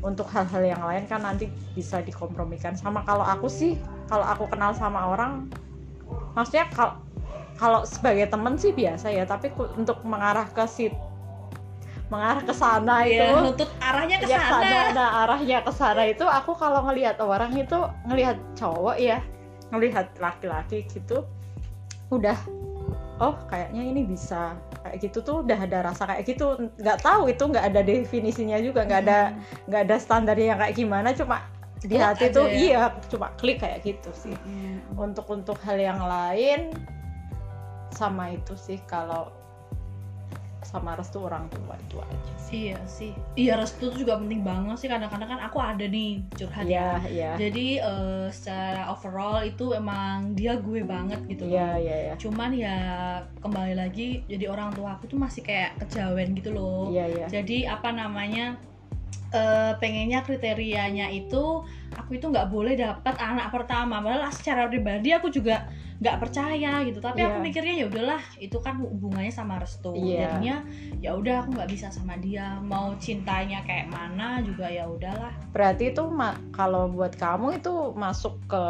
untuk 0.03 0.27
hal-hal 0.35 0.75
yang 0.75 0.83
lain 0.83 1.07
kan 1.07 1.23
nanti 1.23 1.47
bisa 1.71 2.03
dikompromikan 2.03 2.75
sama 2.75 2.99
kalau 3.07 3.23
aku 3.23 3.47
sih 3.47 3.79
kalau 4.11 4.27
aku 4.27 4.51
kenal 4.51 4.75
sama 4.75 5.15
orang 5.15 5.47
maksudnya 6.35 6.67
kalau 6.75 6.99
kalau 7.55 7.87
sebagai 7.87 8.27
temen 8.27 8.59
sih 8.59 8.75
biasa 8.75 9.15
ya 9.15 9.23
tapi 9.23 9.47
untuk 9.79 10.03
mengarah 10.03 10.43
ke 10.51 10.67
sit 10.67 10.91
mengarah 12.13 12.43
ke 12.45 12.53
sana 12.53 12.95
itu. 13.09 13.17
Iya, 13.17 13.41
nutut 13.41 13.69
arahnya 13.81 14.17
ke 14.21 14.27
ya 14.29 14.37
sana. 14.37 14.61
sana 14.61 14.79
nah 14.93 15.09
arahnya 15.25 15.57
ke 15.65 15.71
sana 15.73 16.03
itu 16.05 16.21
aku 16.23 16.53
kalau 16.53 16.85
ngelihat 16.85 17.17
orang 17.17 17.49
itu 17.57 17.79
ngelihat 18.05 18.37
cowok 18.53 19.01
ya 19.01 19.17
ngelihat 19.73 20.13
laki-laki 20.21 20.85
gitu 20.85 21.25
udah 22.13 22.37
oh 23.17 23.33
kayaknya 23.49 23.81
ini 23.81 24.05
bisa 24.05 24.53
kayak 24.85 25.01
gitu 25.01 25.17
tuh 25.25 25.41
udah 25.41 25.57
ada 25.57 25.89
rasa 25.89 26.05
kayak 26.05 26.27
gitu. 26.29 26.69
Nggak 26.77 27.01
tahu 27.01 27.31
itu 27.31 27.43
nggak 27.49 27.65
ada 27.71 27.81
definisinya 27.81 28.57
juga 28.61 28.85
nggak 28.85 29.01
ada 29.07 29.19
nggak 29.65 29.81
ada 29.89 29.95
standarnya 29.97 30.45
yang 30.53 30.59
kayak 30.61 30.75
gimana 30.77 31.09
cuma 31.17 31.37
di 31.83 31.95
Oh, 31.99 32.03
hati 32.03 32.31
tuh 32.31 32.47
ya? 32.47 32.55
iya 32.55 32.81
cuma 33.09 33.27
klik 33.35 33.59
kayak 33.59 33.81
gitu 33.83 34.11
sih. 34.13 34.35
Hmm. 34.45 34.79
untuk 34.95 35.25
untuk 35.27 35.57
hal 35.65 35.75
yang 35.75 35.99
lain 35.99 36.71
sama 37.91 38.33
itu 38.33 38.53
sih 38.57 38.77
kalau 38.85 39.29
sama 40.63 40.95
restu 40.95 41.19
orang 41.21 41.45
tua 41.51 41.75
itu 41.77 41.99
aja 41.99 42.33
sih 42.39 42.51
Iya 42.63 42.77
sih. 42.85 43.11
Iya 43.33 43.57
restu 43.57 43.89
tuh 43.89 43.99
juga 43.99 44.15
penting 44.15 44.41
banget 44.41 44.77
sih. 44.77 44.85
Kadang-kadang 44.85 45.25
kan 45.25 45.41
aku 45.41 45.57
ada 45.57 45.81
nih 45.83 46.21
curhat 46.33 46.63
iya 46.63 47.01
ya. 47.01 47.09
iya 47.09 47.31
Jadi 47.35 47.67
eh, 47.77 48.25
secara 48.29 48.87
overall 48.87 49.41
itu 49.41 49.73
emang 49.73 50.33
dia 50.33 50.53
gue 50.57 50.81
banget 50.81 51.17
gitu. 51.27 51.49
loh. 51.49 51.53
iya 51.53 51.69
iya 51.77 51.95
iya 52.07 52.13
Cuman 52.15 52.53
ya 52.53 52.77
kembali 53.41 53.73
lagi 53.73 54.21
jadi 54.25 54.47
orang 54.47 54.69
tua 54.71 54.95
aku 54.95 55.09
tuh 55.09 55.17
masih 55.17 55.41
kayak 55.41 55.81
kejawen 55.81 56.37
gitu 56.37 56.53
loh. 56.53 56.89
iya 56.89 57.05
iya 57.09 57.25
Jadi 57.27 57.65
apa 57.65 57.89
namanya? 57.89 58.55
eh, 59.33 59.73
pengennya 59.81 60.21
kriterianya 60.21 61.09
itu 61.09 61.65
aku 61.97 62.09
itu 62.13 62.25
nggak 62.29 62.53
boleh 62.53 62.77
dapat 62.77 63.17
anak 63.17 63.49
pertama. 63.49 63.97
Padahal 63.97 64.29
secara 64.29 64.69
pribadi 64.69 65.09
aku 65.09 65.33
juga 65.33 65.65
nggak 65.97 66.17
percaya 66.19 66.81
gitu. 66.81 66.97
Tapi 66.97 67.19
aku 67.19 67.37
Iya. 67.37 67.43
mikirnya 67.43 67.73
ya 67.75 67.85
udahlah, 67.85 68.21
itu 68.37 68.57
kan 68.57 68.77
hubungannya 68.77 69.29
sama 69.29 69.57
restu. 69.57 69.91
Iya. 69.91 70.33
Jadinya 70.33 70.55
ya 70.97 71.11
udah 71.13 71.35
aku 71.41 71.49
nggak 71.53 71.69
bisa 71.69 71.87
sama 71.89 72.15
dia. 72.15 72.57
Mau 72.59 72.95
cintanya 72.97 73.61
kayak 73.61 73.87
mana 73.87 74.39
juga 74.39 74.65
ya 74.65 74.85
udahlah. 74.85 75.33
berarti 75.49 75.91
itu 75.91 76.03
kalau 76.49 76.87
buat 76.87 77.13
kamu 77.13 77.57
itu 77.57 77.73
masuk 77.93 78.41
ke 78.45 78.65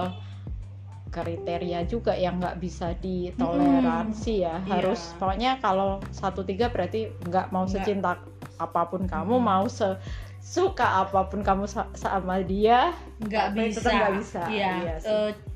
kriteria 1.09 1.85
juga 1.85 2.11
yang 2.11 2.41
nggak 2.41 2.57
bisa 2.57 2.97
ditoleransi 2.97 4.33
ya 4.41 4.57
Iya. 4.59 4.71
harus 4.73 5.13
pokoknya 5.15 5.61
kalau 5.61 6.01
satu 6.09 6.41
tiga 6.41 6.67
berarti 6.67 7.07
nggak 7.23 7.53
mau 7.53 7.63
Nggak. 7.63 7.73
secinta 7.77 8.17
apa 8.57 8.81
pun 8.85 9.05
kamu 9.05 9.37
Mm. 9.37 9.45
mau 9.45 9.65
se 9.67 9.93
suka 10.41 10.83
apa 10.99 11.23
pun 11.23 11.39
kamu 11.39 11.63
sa- 11.65 11.87
sama 11.93 12.41
dia 12.41 12.91
Nggak 13.17 13.47
bisa. 13.53 13.77
tetap 13.79 13.91
nggak 13.93 14.13
bisa. 14.19 14.41
Iya. 14.49 14.71
Iya 14.75 14.93
sih. 14.99 15.07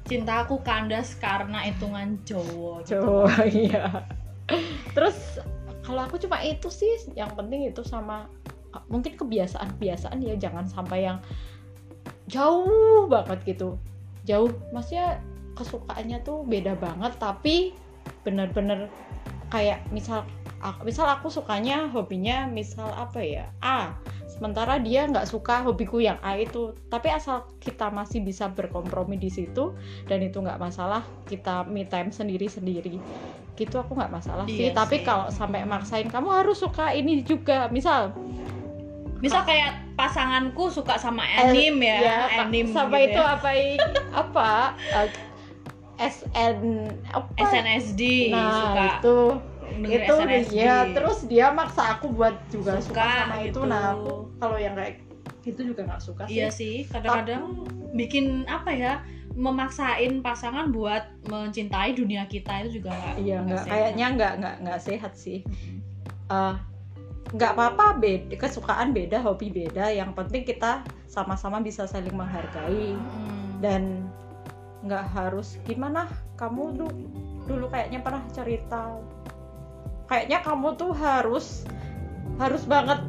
Eh, 0.07 0.09
cintaku 0.09 0.63
kandas 0.63 1.19
karena 1.19 1.67
hitungan 1.67 2.15
Jawa. 2.23 2.79
gitu. 2.87 3.03
coba 3.03 3.43
iya 3.67 4.07
terus 4.95 5.43
kalau 5.83 6.07
aku 6.07 6.15
cuma 6.23 6.39
itu 6.43 6.71
sih 6.71 7.11
yang 7.19 7.31
penting 7.35 7.67
itu 7.67 7.83
sama 7.83 8.31
mungkin 8.87 9.19
kebiasaan-kebiasaan 9.19 10.23
ya 10.23 10.35
jangan 10.39 10.63
sampai 10.67 11.11
yang 11.11 11.19
jauh 12.31 13.07
banget 13.11 13.55
gitu 13.55 13.75
jauh 14.27 14.51
maksudnya 14.71 15.19
kesukaannya 15.55 16.23
tuh 16.23 16.43
beda 16.43 16.75
banget 16.77 17.15
tapi 17.19 17.75
bener-bener 18.23 18.91
kayak 19.47 19.83
misal 19.95 20.27
aku, 20.59 20.87
misal 20.87 21.07
aku 21.07 21.31
sukanya 21.31 21.87
hobinya 21.91 22.45
misal 22.47 22.91
apa 22.93 23.19
ya 23.23 23.45
A 23.63 23.95
sementara 24.37 24.77
dia 24.77 25.09
nggak 25.09 25.25
suka 25.25 25.65
hobiku 25.65 25.97
yang 25.97 26.21
A 26.21 26.37
itu. 26.37 26.77
Tapi 26.93 27.09
asal 27.09 27.49
kita 27.57 27.89
masih 27.89 28.21
bisa 28.21 28.45
berkompromi 28.53 29.17
di 29.17 29.33
situ 29.33 29.73
dan 30.05 30.21
itu 30.21 30.37
nggak 30.37 30.61
masalah 30.61 31.01
kita 31.25 31.65
me 31.65 31.89
time 31.89 32.13
sendiri-sendiri. 32.13 33.01
Gitu 33.57 33.75
aku 33.81 33.97
nggak 33.97 34.13
masalah 34.13 34.45
sih. 34.45 34.69
Iya 34.69 34.77
tapi 34.77 35.01
sih. 35.01 35.05
kalau 35.09 35.33
sampai 35.33 35.65
maksain 35.65 36.05
kamu 36.05 36.29
harus 36.29 36.61
suka 36.61 36.93
ini 36.93 37.25
juga. 37.25 37.65
Misal 37.73 38.13
Misal 39.17 39.41
kayak 39.49 39.97
pasanganku 39.97 40.69
suka 40.69 40.93
sama 41.01 41.25
anime 41.25 41.89
ya, 41.89 42.29
ya, 42.29 42.45
anime 42.45 42.69
sama 42.69 43.01
gitu 43.01 43.17
itu 43.17 43.21
ya. 43.21 43.33
apa 43.33 43.49
apa? 44.13 44.51
Eh, 45.97 46.13
SN 46.13 46.85
apa? 47.09 47.29
SNSD 47.41 48.29
nah 48.29 48.53
suka. 48.53 48.85
itu 49.01 49.17
itu 49.75 50.15
SNSD. 50.15 50.51
dia 50.51 50.75
terus 50.95 51.19
dia 51.27 51.47
maksa 51.51 51.97
aku 51.97 52.11
buat 52.11 52.35
juga 52.49 52.79
suka, 52.79 52.91
Suka 52.93 53.07
sama 53.27 53.37
itu. 53.43 53.51
Gitu. 53.51 53.61
nah 53.67 53.81
aku 53.93 54.13
kalau 54.39 54.57
yang 54.57 54.75
kayak 54.75 55.03
itu 55.47 55.61
juga 55.63 55.81
nggak 55.87 56.01
suka 56.03 56.23
sih 56.27 56.35
Iya 56.35 56.49
sih, 56.51 56.75
kadang-kadang 56.91 57.63
bikin 57.95 58.43
apa 58.51 58.71
ya 58.75 58.93
memaksain 59.37 60.19
pasangan 60.25 60.73
buat 60.73 61.07
mencintai 61.29 61.93
dunia 61.93 62.25
kita 62.25 62.65
itu 62.65 62.81
juga 62.81 62.91
nggak 62.91 63.15
iya 63.21 63.37
nggak 63.45 63.63
kayaknya 63.69 64.05
nggak 64.17 64.33
nggak 64.43 64.55
nggak 64.65 64.79
sehat 64.81 65.13
sih. 65.15 65.45
Nggak 67.27 67.51
apa-apa 67.59 67.99
beda 67.99 68.39
kesukaan 68.39 68.91
beda 68.95 69.19
hobi 69.23 69.51
beda. 69.51 69.91
Yang 69.91 70.15
penting 70.15 70.43
kita 70.47 70.83
sama-sama 71.07 71.59
bisa 71.63 71.87
saling 71.87 72.15
menghargai. 72.15 72.95
Mm. 72.95 73.63
dan 73.63 73.83
nggak 74.85 75.05
harus 75.15 75.57
gimana? 75.65 76.05
Kamu 76.37 76.77
dulu 76.77 76.93
dulu 77.47 77.65
kayaknya 77.71 78.03
pernah 78.03 78.21
cerita 78.35 78.99
kayaknya 80.07 80.39
kamu 80.39 80.73
tuh 80.73 80.91
harus 80.91 81.67
harus 82.37 82.63
banget 82.63 82.99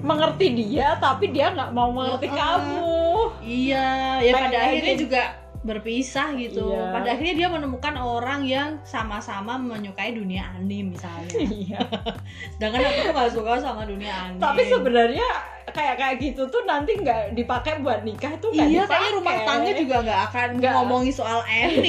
mengerti 0.00 0.46
dia 0.54 0.96
tapi 0.96 1.28
dia 1.28 1.50
nggak 1.50 1.72
mau 1.72 1.88
mengerti 1.90 2.28
Heeh. 2.28 2.36
kamu 2.36 2.94
Iya, 3.42 3.86
ya 4.20 4.32
Kayak 4.32 4.42
pada 4.42 4.58
akhirnya 4.60 4.94
gitu. 4.94 5.02
juga 5.04 5.22
berpisah 5.60 6.28
gitu. 6.36 6.62
Iya. 6.70 6.94
Pada 6.94 7.08
akhirnya 7.10 7.34
dia 7.36 7.48
menemukan 7.48 7.94
orang 7.96 8.40
yang 8.42 8.68
sama-sama 8.82 9.54
menyukai 9.56 10.14
dunia 10.14 10.46
anime 10.52 10.94
misalnya. 10.94 11.30
iya 11.42 11.80
Sedangkan 12.54 12.80
aku 12.82 13.00
tuh 13.02 13.12
gak 13.12 13.30
suka 13.32 13.52
sama 13.58 13.82
dunia 13.82 14.12
anime. 14.14 14.38
tapi 14.38 14.62
sebenarnya 14.64 15.26
kayak 15.66 15.94
kayak 15.98 16.16
gitu 16.22 16.46
tuh 16.46 16.62
nanti 16.62 16.94
nggak 16.94 17.34
dipakai 17.34 17.82
buat 17.82 18.00
nikah 18.00 18.38
tuh 18.38 18.48
nggak 18.48 18.64
iya 18.64 18.86
kayaknya 18.86 19.10
rumah 19.12 19.36
tangga 19.42 19.70
juga 19.74 19.96
nggak 20.00 20.20
akan 20.30 20.48
Nggak. 20.56 20.72
ngomongin 20.72 21.12
soal 21.12 21.40
anime. 21.44 21.82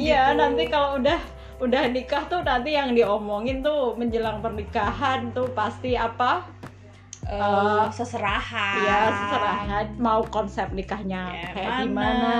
iya 0.00 0.30
gitu. 0.30 0.38
nanti 0.38 0.62
kalau 0.66 0.96
udah 0.96 1.18
udah 1.60 1.82
nikah 1.88 2.26
tuh 2.26 2.42
nanti 2.42 2.74
yang 2.74 2.92
diomongin 2.92 3.62
tuh 3.62 3.94
menjelang 3.94 4.40
pernikahan 4.40 5.30
tuh 5.30 5.46
pasti 5.52 5.94
apa? 5.94 6.42
Eh, 7.24 7.86
seserahan. 7.88 8.84
Iya, 8.84 9.00
seserahan. 9.08 9.86
Mau 9.96 10.20
konsep 10.28 10.68
nikahnya 10.76 11.32
Kayak 11.32 11.56
kayak 11.56 11.72
mana. 11.72 11.80
gimana, 11.80 12.34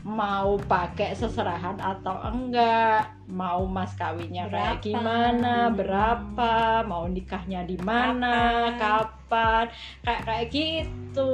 mau 0.00 0.56
pakai 0.56 1.12
seserahan 1.12 1.76
atau 1.76 2.16
enggak? 2.24 3.12
Mau 3.28 3.68
mas 3.68 3.92
kawinnya 3.92 4.48
kayak 4.48 4.80
Berapa? 4.80 4.86
gimana? 4.88 5.52
Hmm. 5.68 5.76
berapa? 5.76 6.52
Mau 6.88 7.04
nikahnya 7.12 7.68
di 7.68 7.76
mana? 7.76 8.72
Kapan? 8.80 9.68
Kayak 10.00 10.22
kayak 10.24 10.46
gitu. 10.48 11.32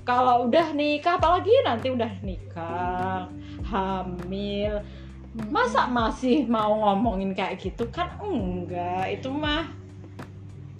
Kalau 0.00 0.48
udah 0.48 0.72
nikah 0.72 1.20
apalagi 1.20 1.52
nanti 1.68 1.92
udah 1.92 2.12
nikah 2.24 3.28
hamil 3.70 4.80
masa 5.30 5.86
masih 5.86 6.46
mau 6.50 6.74
ngomongin 6.74 7.30
kayak 7.34 7.62
gitu? 7.62 7.86
Kan 7.94 8.10
enggak. 8.18 9.20
Itu 9.20 9.30
mah 9.30 9.70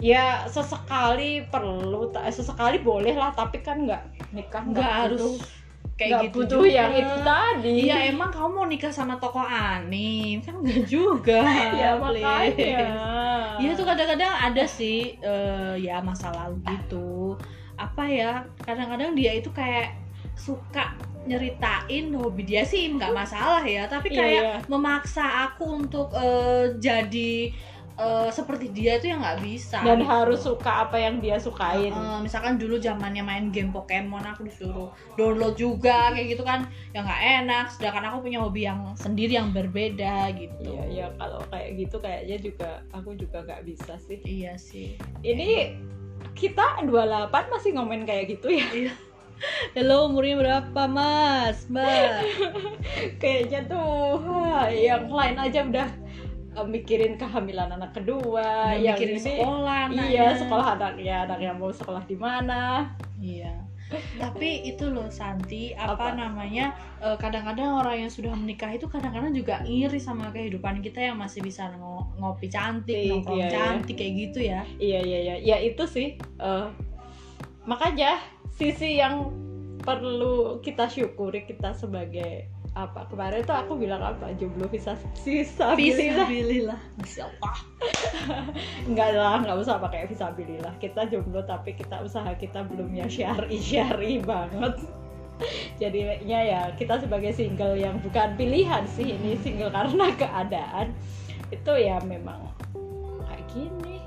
ya 0.01 0.49
sesekali 0.49 1.45
perlu 1.45 2.09
ta- 2.09 2.25
sesekali 2.27 2.81
boleh 2.81 3.13
lah 3.13 3.29
tapi 3.37 3.61
kan 3.61 3.85
enggak 3.85 4.01
nikah 4.33 4.65
nggak 4.65 4.91
harus 5.05 5.37
kayak 5.93 6.09
nggak 6.09 6.23
gitu 6.25 6.37
butuh 6.41 6.61
juga. 6.65 6.73
yang 6.73 6.91
itu 6.97 7.15
tadi. 7.21 7.75
Iya 7.85 7.97
emang 8.09 8.29
kamu 8.33 8.49
mau 8.49 8.65
nikah 8.65 8.89
sama 8.89 9.15
tokoh 9.21 9.45
anim? 9.45 10.41
Kan 10.41 10.59
enggak 10.65 10.89
juga. 10.89 11.45
Ya 11.81 11.95
makanya. 12.01 12.89
Iya 13.61 13.71
tuh 13.77 13.85
kadang-kadang 13.85 14.33
ada 14.51 14.63
sih 14.65 15.15
eh, 15.21 15.73
ya 15.79 16.01
masa 16.01 16.33
lalu 16.33 16.59
gitu. 16.65 17.37
Apa 17.77 18.09
ya 18.09 18.41
kadang-kadang 18.65 19.13
dia 19.13 19.37
itu 19.37 19.53
kayak 19.53 19.93
suka 20.41 20.97
nyeritain 21.21 22.09
hobi 22.11 22.41
dia 22.43 22.63
sih 22.63 22.89
nggak 22.89 23.13
masalah 23.13 23.61
ya 23.61 23.85
tapi 23.85 24.09
Iya, 24.09 24.17
kayak 24.17 24.41
iya. 24.41 24.55
memaksa 24.65 25.21
aku 25.45 25.63
untuk 25.77 26.09
eh, 26.11 26.73
jadi 26.75 27.53
eh, 27.93 28.29
seperti 28.29 28.69
dia 28.69 28.97
itu 28.97 29.05
yang 29.05 29.21
nggak 29.21 29.37
bisa 29.39 29.79
dan 29.79 30.01
gitu. 30.01 30.09
harus 30.09 30.39
suka 30.41 30.81
apa 30.81 30.97
yang 30.97 31.21
dia 31.21 31.37
sukain 31.37 31.93
Eh, 31.93 32.19
misalkan 32.19 32.57
dulu 32.57 32.75
zamannya 32.75 33.21
main 33.21 33.45
game 33.47 33.69
Pokemon 33.69 34.25
aku 34.25 34.41
disuruh 34.43 34.89
download 35.13 35.53
juga 35.53 36.09
kayak 36.09 36.27
gitu 36.31 36.41
kan 36.41 36.65
yang 36.89 37.05
nggak 37.05 37.21
enak 37.43 37.65
sedangkan 37.69 38.09
aku 38.09 38.25
punya 38.25 38.41
hobi 38.41 38.65
yang 38.65 38.81
sendiri 38.95 39.37
yang 39.37 39.53
berbeda 39.53 40.33
gitu 40.33 40.73
Iya, 40.81 41.05
ya 41.05 41.07
kalau 41.15 41.37
kayak 41.47 41.69
gitu 41.77 41.95
kayaknya 41.97 42.37
juga 42.41 42.69
aku 42.89 43.13
juga 43.13 43.45
nggak 43.45 43.61
bisa 43.63 43.93
sih. 43.99 44.17
iya 44.23 44.57
sih 44.57 44.97
Ini 45.21 45.77
kita 46.33 46.81
28 46.81 47.29
masih 47.47 47.69
ngomongin 47.71 48.05
kayak 48.05 48.25
gitu 48.31 48.49
ya. 48.49 48.65
Hello, 49.71 50.05
umurnya 50.05 50.35
berapa, 50.37 50.81
Mas? 50.85 51.65
Mbak. 51.65 52.11
Kayaknya 53.17 53.59
tuh 53.65 54.21
yang 54.69 55.09
lain 55.09 55.37
aja 55.39 55.59
udah 55.63 55.89
eh, 56.51 56.67
mikirin 56.67 57.15
kehamilan 57.15 57.71
anak 57.71 57.89
kedua, 57.91 58.69
Udah 58.69 58.77
yang 58.77 58.93
mikirin 58.93 59.17
ini 59.17 59.23
sekolah, 59.33 59.81
Iya, 59.87 59.97
anaknya. 59.97 60.25
sekolah 60.37 60.67
anaknya, 60.75 61.15
anaknya 61.25 61.51
mau 61.53 61.71
sekolah 61.71 62.03
di 62.03 62.13
mana. 62.13 62.91
Iya. 63.17 63.55
Tapi 63.91 64.63
itu 64.63 64.87
loh 64.87 65.09
Santi, 65.09 65.73
apa, 65.73 65.99
Apa? 65.99 66.07
namanya? 66.13 66.71
eh, 66.97 67.17
Kadang-kadang 67.17 67.81
orang 67.81 67.97
yang 67.99 68.11
sudah 68.11 68.31
menikah 68.31 68.69
itu 68.69 68.85
kadang-kadang 68.85 69.31
juga 69.31 69.59
iri 69.63 69.97
sama 69.97 70.29
kehidupan 70.29 70.79
kita 70.79 71.01
yang 71.01 71.17
masih 71.17 71.41
bisa 71.41 71.67
ngo- 71.71 72.07
ngopi 72.15 72.45
cantik, 72.45 72.93
Iya, 72.95 73.11
nongkrong 73.11 73.39
iya. 73.39 73.49
cantik 73.49 73.95
kayak 73.95 74.13
gitu 74.21 74.39
ya. 74.43 74.61
Iya, 74.77 74.99
iya, 75.01 75.19
iya. 75.23 75.35
Ya 75.41 75.57
itu 75.59 75.83
sih. 75.83 76.13
eh, 76.37 76.67
makanya 77.63 78.17
sisi 78.61 79.01
yang 79.01 79.33
perlu 79.81 80.61
kita 80.61 80.85
syukuri 80.85 81.49
kita 81.49 81.73
sebagai 81.73 82.45
apa 82.77 83.09
kemarin 83.09 83.41
tuh 83.43 83.57
aku 83.57 83.73
bilang 83.75 83.99
apa 83.99 84.31
jomblo 84.37 84.69
bisa 84.69 84.93
sisa 85.17 85.73
Fisabilillah. 85.73 86.77
Masya 87.01 87.25
Allah. 87.27 87.55
Enggak 88.87 89.09
lah, 89.17 89.41
nggak 89.43 89.57
usah 89.59 89.81
pakai 89.81 90.07
visabilillah. 90.07 90.77
Kita 90.77 91.09
jomblo 91.09 91.41
tapi 91.43 91.73
kita 91.73 92.05
usaha 92.05 92.31
kita 92.37 92.63
belum 92.69 92.93
yang 92.93 93.09
syari 93.09 93.57
syari 93.57 94.21
banget. 94.29 94.77
Jadinya 95.81 96.39
ya 96.45 96.61
kita 96.77 97.01
sebagai 97.01 97.33
single 97.33 97.73
yang 97.73 97.97
bukan 98.05 98.37
pilihan 98.37 98.85
sih 98.93 99.17
ini 99.17 99.41
single 99.41 99.73
karena 99.73 100.13
keadaan 100.13 100.93
itu 101.49 101.73
ya 101.75 101.97
memang 102.05 102.39
kayak 103.25 103.43
gini 103.51 103.99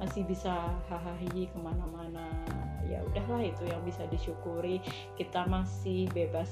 masih 0.00 0.24
bisa 0.24 0.72
hahaha 0.88 1.14
ke 1.28 1.58
mana-mana 1.60 2.26
ya 2.88 2.98
udahlah 3.04 3.44
itu 3.44 3.68
yang 3.68 3.84
bisa 3.84 4.02
disyukuri 4.08 4.80
kita 5.14 5.44
masih 5.44 6.08
bebas 6.10 6.48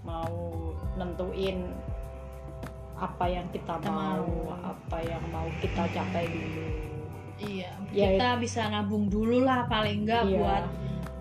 mau 0.00 0.72
nentuin 0.96 1.68
apa 2.96 3.26
yang 3.26 3.44
kita 3.52 3.76
Kita 3.78 3.90
mau, 3.90 4.24
mau. 4.24 4.54
apa 4.64 4.98
yang 5.04 5.22
mau 5.28 5.46
kita 5.60 5.84
capai 5.92 6.24
dulu 6.30 6.66
Iya, 7.34 7.66
Ya, 7.90 8.14
kita 8.14 8.38
bisa 8.38 8.62
nabung 8.70 9.10
dulu 9.10 9.42
lah 9.42 9.66
paling 9.66 10.06
enggak 10.06 10.24
Iya. 10.24 10.38
buat 10.38 10.64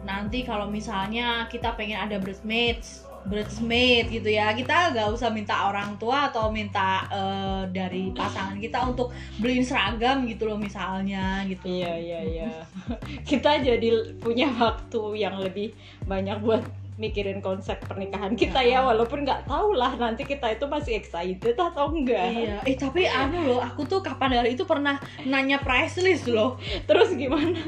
nanti 0.03 0.45
kalau 0.45 0.69
misalnya 0.69 1.47
kita 1.49 1.73
pengen 1.73 1.97
ada 1.97 2.21
bridesmaid 2.21 2.83
bridesmaid 3.27 4.07
gitu 4.07 4.31
ya 4.31 4.55
kita 4.55 4.95
nggak 4.95 5.09
usah 5.11 5.29
minta 5.33 5.67
orang 5.67 5.99
tua 5.99 6.31
atau 6.31 6.47
minta 6.47 7.07
eh, 7.11 7.61
dari 7.75 8.15
pasangan 8.15 8.55
kita 8.59 8.79
untuk 8.87 9.11
beliin 9.39 9.67
seragam 9.67 10.23
gitu 10.29 10.47
loh 10.47 10.55
misalnya 10.55 11.43
gitu 11.43 11.73
Iya 11.73 11.93
iya 11.97 12.19
iya. 12.21 12.47
Kita 13.29 13.57
jadi 13.59 14.13
punya 14.21 14.51
waktu 14.53 15.01
yang 15.17 15.41
lebih 15.41 15.73
banyak 16.05 16.37
buat 16.43 16.61
mikirin 16.99 17.41
konsep 17.41 17.81
pernikahan 17.83 18.37
kita 18.37 18.61
ya, 18.61 18.85
walaupun 18.85 19.25
nggak 19.25 19.49
tahu 19.49 19.73
lah 19.73 19.95
nanti 19.97 20.27
kita 20.27 20.53
itu 20.53 20.65
masih 20.69 20.97
excited 20.97 21.57
atau 21.57 21.89
enggak. 21.89 22.29
Iya, 22.33 22.57
eh 22.65 22.75
tapi 22.77 23.09
anu 23.09 23.49
loh, 23.49 23.59
aku 23.61 23.87
tuh 23.89 23.99
kapan 24.05 24.43
hari 24.43 24.53
itu 24.53 24.63
pernah 24.67 24.99
nanya 25.25 25.61
price 25.61 25.97
list 26.01 26.29
loh. 26.29 26.59
Terus 26.89 27.15
gimana? 27.17 27.59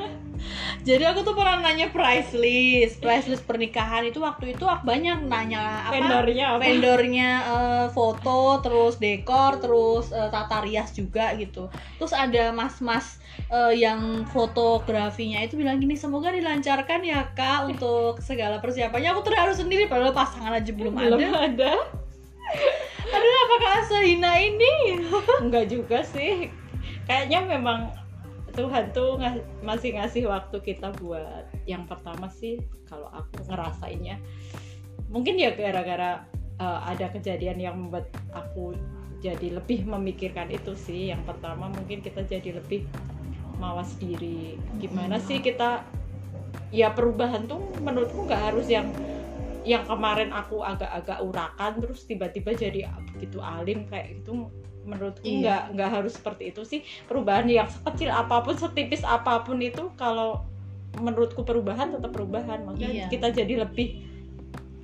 Jadi 0.86 1.02
aku 1.08 1.26
tuh 1.26 1.34
pernah 1.34 1.58
nanya 1.64 1.90
price 1.90 2.38
list, 2.38 3.02
price 3.02 3.26
list 3.26 3.48
pernikahan 3.50 4.06
itu 4.06 4.22
waktu 4.22 4.54
itu 4.54 4.68
aku 4.68 4.86
banyak 4.86 5.26
nanya 5.26 5.90
apa? 5.90 5.96
Vendornya 5.96 6.46
apa? 6.54 6.62
vendornya 6.62 7.30
eh, 7.46 7.88
foto 7.90 8.60
terus 8.60 8.96
dekor 9.00 9.58
terus 9.60 10.12
eh, 10.12 10.30
tata 10.30 10.64
rias 10.64 10.92
juga 10.96 11.32
gitu 11.38 11.68
terus 11.98 12.14
ada 12.16 12.52
mas-mas 12.52 13.18
eh, 13.52 13.74
yang 13.78 14.24
fotografinya 14.30 15.42
itu 15.44 15.56
bilang 15.60 15.78
gini 15.78 15.96
semoga 15.96 16.34
dilancarkan 16.34 17.02
ya 17.06 17.30
kak 17.34 17.70
untuk 17.70 18.20
segala 18.24 18.60
persiapannya. 18.60 19.12
Aku 19.14 19.22
terharu 19.22 19.54
sendiri 19.54 19.86
padahal 19.86 20.16
pasangan 20.16 20.54
aja 20.56 20.72
belum, 20.74 20.94
Belum 20.96 21.20
ada. 21.20 21.52
ada. 21.52 21.74
aduh 23.16 23.36
apakah 23.50 23.76
sehina 23.86 24.34
ini? 24.40 25.02
Enggak 25.44 25.70
juga 25.70 26.02
sih. 26.02 26.50
Kayaknya 27.06 27.46
memang 27.46 27.94
Tuhan 28.56 28.96
tuh 28.96 29.20
ngas- 29.20 29.44
masih 29.62 30.00
ngasih 30.00 30.32
waktu 30.32 30.58
kita 30.64 30.96
buat 30.98 31.46
yang 31.68 31.84
pertama 31.86 32.32
sih 32.32 32.64
kalau 32.88 33.12
aku 33.12 33.46
ngerasainnya. 33.52 34.18
Mungkin 35.12 35.36
ya 35.38 35.54
gara-gara 35.54 36.24
uh, 36.58 36.80
ada 36.88 37.12
kejadian 37.12 37.60
yang 37.60 37.76
membuat 37.78 38.10
aku 38.32 38.74
jadi 39.20 39.60
lebih 39.60 39.84
memikirkan 39.86 40.48
itu 40.50 40.72
sih. 40.74 41.12
Yang 41.12 41.36
pertama 41.36 41.68
mungkin 41.68 42.00
kita 42.00 42.24
jadi 42.24 42.58
lebih 42.64 42.88
mawas 43.56 43.96
diri 43.96 44.56
gimana 44.78 45.18
sih 45.18 45.40
kita 45.40 45.84
ya 46.70 46.92
perubahan 46.92 47.46
tuh 47.46 47.60
menurutku 47.80 48.24
nggak 48.24 48.42
harus 48.52 48.68
yang 48.68 48.90
yang 49.64 49.82
kemarin 49.84 50.30
aku 50.30 50.62
agak-agak 50.62 51.20
urakan 51.20 51.74
terus 51.80 52.04
tiba-tiba 52.04 52.54
jadi 52.54 52.86
begitu 53.12 53.40
alim 53.40 53.86
kayak 53.86 54.22
gitu 54.22 54.52
menurutku 54.86 55.26
Iya. 55.26 55.40
nggak 55.42 55.62
nggak 55.74 55.90
harus 55.92 56.14
seperti 56.14 56.54
itu 56.54 56.62
sih 56.62 56.80
perubahan 57.04 57.48
yang 57.48 57.66
sekecil 57.66 58.08
apa 58.08 58.40
pun 58.40 58.54
setipis 58.54 59.02
apa 59.02 59.42
pun 59.42 59.58
itu 59.58 59.90
kalau 59.96 60.46
menurutku 60.96 61.42
perubahan 61.42 61.90
tetap 61.92 62.14
perubahan 62.14 62.62
makanya 62.64 63.06
Iya. 63.06 63.08
kita 63.10 63.34
jadi 63.34 63.66
lebih 63.66 64.06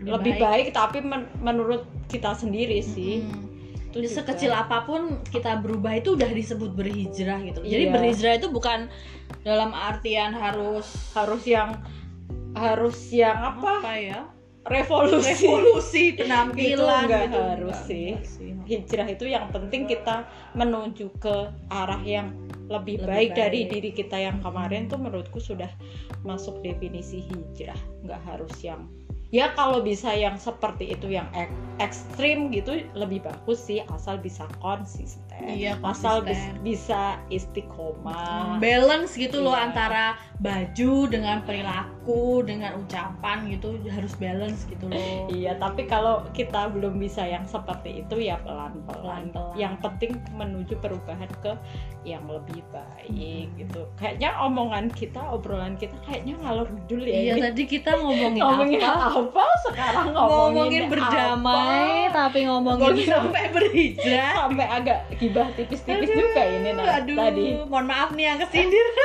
Lebih 0.02 0.12
lebih, 0.12 0.34
baik. 0.42 0.66
tapi 0.74 0.98
men- 1.00 1.30
menurut 1.38 1.86
kita 2.10 2.34
sendiri 2.34 2.82
sih 2.82 3.22
Mm. 3.22 3.51
Itu 3.92 4.08
juga. 4.08 4.16
sekecil 4.24 4.52
apa 4.56 4.88
pun 4.88 5.20
kita 5.28 5.60
berubah 5.60 6.00
itu 6.00 6.16
udah 6.16 6.32
disebut 6.32 6.72
berhijrah 6.74 7.44
gitu. 7.44 7.60
Jadi 7.62 7.84
Iya. 7.88 7.94
berhijrah 7.94 8.34
itu 8.40 8.48
bukan 8.48 8.88
dalam 9.44 9.76
artian 9.76 10.32
harus 10.32 10.88
harus 11.12 11.44
yang 11.44 11.76
harus 12.56 12.98
yang 13.12 13.36
apa, 13.36 13.80
apa 13.80 13.94
ya? 13.96 14.20
revolusi 14.62 15.34
Revolusi 15.34 16.04
Itu 16.14 16.22
penampilan 16.22 17.02
nggak 17.10 17.24
gitu. 17.34 17.40
harus 17.42 17.78
sih. 17.90 18.10
hijrah 18.62 19.10
itu 19.10 19.26
yang 19.26 19.50
penting 19.50 19.90
kita 19.90 20.24
menuju 20.54 21.10
ke 21.18 21.50
arah 21.68 22.00
yang 22.06 22.30
lebih, 22.70 23.02
Lebih 23.02 23.10
baik, 23.10 23.30
dari 23.36 23.60
baik. 23.66 23.72
diri 23.74 23.90
kita 23.92 24.18
yang 24.22 24.38
kemarin 24.40 24.86
tuh 24.88 25.02
menurutku 25.02 25.42
sudah 25.42 25.68
masuk 26.22 26.62
definisi 26.62 27.26
hijrah 27.26 27.76
nggak 28.06 28.22
harus 28.24 28.54
yang 28.62 28.86
ya 29.32 29.56
kalau 29.56 29.80
bisa 29.80 30.12
yang 30.12 30.36
seperti 30.36 30.92
itu 30.92 31.08
yang 31.08 31.28
ek- 31.32 31.56
ekstrim 31.80 32.52
gitu 32.52 32.84
lebih 32.92 33.24
bagus 33.24 33.64
sih 33.64 33.80
asal 33.88 34.20
bisa 34.20 34.44
konsisten 34.60 35.31
Iya, 35.34 35.74
asal 35.82 36.22
bis- 36.22 36.38
konsisten. 36.38 36.62
bisa 36.62 37.02
istiqomah 37.28 38.58
balance 38.58 39.16
gitu 39.16 39.40
loh 39.40 39.52
Iya. 39.52 39.66
antara 39.66 40.06
baju 40.38 40.94
dengan 41.08 41.42
perilaku 41.42 41.92
dengan 42.42 42.78
ucapan 42.78 43.46
gitu 43.48 43.74
harus 43.88 44.14
balance 44.16 44.66
gitu 44.66 44.86
loh 44.86 45.26
Iya, 45.28 45.56
tapi 45.56 45.86
kalau 45.86 46.26
kita 46.32 46.70
belum 46.70 46.98
bisa 46.98 47.24
yang 47.24 47.46
seperti 47.46 48.02
itu 48.02 48.20
ya 48.20 48.38
pelan-pelan. 48.40 49.02
Pelan-pelan. 49.32 49.56
Yang 49.56 49.74
penting 49.80 50.12
menuju 50.32 50.78
perubahan 50.78 51.30
ke 51.40 51.54
yang 52.04 52.26
lebih 52.26 52.62
baik 52.68 53.10
Hmm. 53.48 53.58
gitu. 53.58 53.82
Kayaknya 53.96 54.30
omongan 54.40 54.90
kita, 54.90 55.22
obrolan 55.24 55.74
kita 55.76 55.94
kayaknya 56.02 56.34
ngalor 56.40 56.70
dul 56.86 57.02
ya. 57.02 57.14
iya 57.14 57.34
tadi 57.40 57.64
kita 57.64 57.94
ngomongin, 57.96 58.42
Ngomongin 58.42 58.80
apa 58.80 59.06
apa 59.16 59.46
sekarang 59.64 60.08
ngomongin, 60.12 60.30
ngomongin, 60.82 60.84
berdamai 60.88 61.88
apa? 62.04 62.14
tapi 62.26 62.40
ngomongin 62.44 62.82
Ngomongin 62.82 63.08
sampai 63.08 63.44
berhijrah 63.50 64.34
sampai 64.40 64.66
agak 64.68 65.00
gibah 65.22 65.48
tipis-tipis 65.54 66.10
juga 66.10 66.42
ini 66.42 66.74
nah, 66.74 66.98
aduh, 66.98 67.14
tadi. 67.14 67.46
mohon 67.70 67.86
maaf 67.86 68.10
nih 68.18 68.26
yang 68.34 68.38
kesindir. 68.42 68.88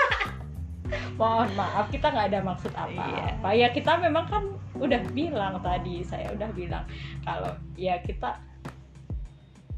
Mohon 1.18 1.50
maaf 1.58 1.90
kita 1.90 2.14
nggak 2.14 2.26
ada 2.30 2.40
maksud 2.46 2.72
apa-apa. 2.78 3.48
Ya 3.58 3.74
kita 3.74 3.98
memang 3.98 4.30
kan 4.30 4.44
udah 4.78 5.02
bilang 5.10 5.58
tadi 5.58 6.06
saya 6.06 6.30
udah 6.30 6.46
bilang 6.54 6.86
kalau 7.26 7.58
ya 7.74 7.98
kita 8.06 8.38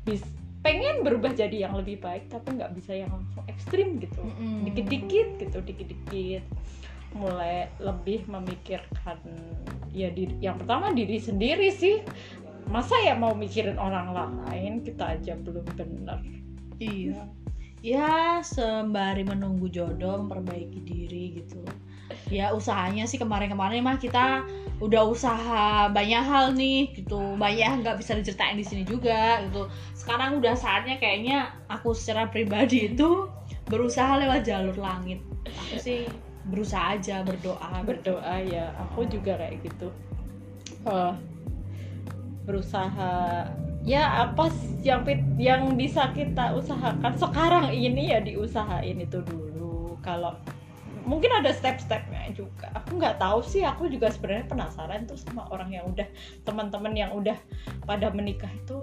bis 0.05 0.21
pengen 0.61 1.07
berubah 1.07 1.33
jadi 1.33 1.65
yang 1.65 1.79
lebih 1.79 2.03
baik 2.03 2.27
tapi 2.29 2.59
nggak 2.59 2.77
bisa 2.77 2.93
yang 2.93 3.09
langsung 3.09 3.41
ekstrim 3.49 3.97
gitu. 4.05 4.21
Dikit-dikit 4.69 5.29
gitu 5.41 5.59
dikit-dikit. 5.65 6.45
Mulai 7.17 7.73
lebih 7.81 8.29
memikirkan 8.29 9.17
ya 9.97 10.13
diri, 10.13 10.37
yang 10.45 10.61
pertama 10.61 10.93
diri 10.93 11.17
sendiri 11.17 11.73
sih 11.73 12.05
masa 12.69 12.95
ya 13.01 13.17
mau 13.17 13.33
mikirin 13.33 13.81
orang 13.81 14.13
lain? 14.15 14.85
Kita 14.85 15.17
aja 15.17 15.35
belum 15.37 15.65
benar 15.77 16.21
iya. 16.79 17.27
Ya. 17.83 18.43
Sembari 18.43 19.23
menunggu 19.23 19.71
jodoh 19.71 20.27
memperbaiki 20.27 20.81
diri 20.83 21.25
gitu. 21.43 21.63
Ya 22.33 22.57
usahanya 22.57 23.05
sih 23.05 23.21
kemarin-kemarin 23.21 23.85
mah 23.85 24.01
kita 24.01 24.43
udah 24.79 25.03
usaha 25.11 25.91
banyak 25.93 26.23
hal 26.25 26.55
nih 26.57 26.95
gitu. 26.97 27.19
Banyak 27.37 27.85
nggak 27.85 27.99
bisa 28.01 28.17
diceritain 28.17 28.57
di 28.59 28.65
sini 28.67 28.83
juga 28.83 29.43
gitu. 29.47 29.69
Sekarang 29.95 30.41
udah 30.41 30.55
saatnya 30.57 30.97
kayaknya 30.99 31.53
aku 31.69 31.93
secara 31.93 32.27
pribadi 32.31 32.91
itu 32.91 33.29
berusaha 33.69 34.19
lewat 34.19 34.49
jalur 34.49 34.75
langit. 34.79 35.21
Aku 35.47 35.77
sih 35.79 36.09
berusaha 36.49 36.97
aja 36.97 37.23
berdoa. 37.23 37.85
Berdoa 37.85 38.35
ya. 38.43 38.73
Aku 38.89 39.05
juga 39.07 39.37
kayak 39.37 39.61
gitu. 39.63 39.89
Eh, 40.89 41.13
berusaha 42.49 43.45
ya 43.85 44.25
apa 44.25 44.49
yang 44.81 45.05
yang 45.37 45.63
bisa 45.77 46.09
kita 46.17 46.57
usahakan? 46.57 47.13
Sekarang 47.21 47.69
ini 47.69 48.17
ya 48.17 48.25
diusahain 48.25 48.97
itu 48.97 49.21
dulu. 49.21 50.01
Kalau 50.01 50.41
mungkin 51.05 51.29
ada 51.33 51.53
step-stepnya 51.53 52.33
juga. 52.33 52.73
Aku 52.73 52.97
nggak 52.97 53.21
tahu 53.21 53.45
sih 53.45 53.65
aku 53.65 53.93
juga 53.93 54.09
sebenarnya 54.09 54.49
penasaran 54.49 55.05
tuh 55.05 55.21
sama 55.21 55.45
orang 55.53 55.73
yang 55.73 55.85
udah 55.89 56.09
teman-teman 56.45 56.93
yang 56.97 57.13
udah 57.13 57.37
pada 57.85 58.09
menikah 58.13 58.51
itu 58.53 58.81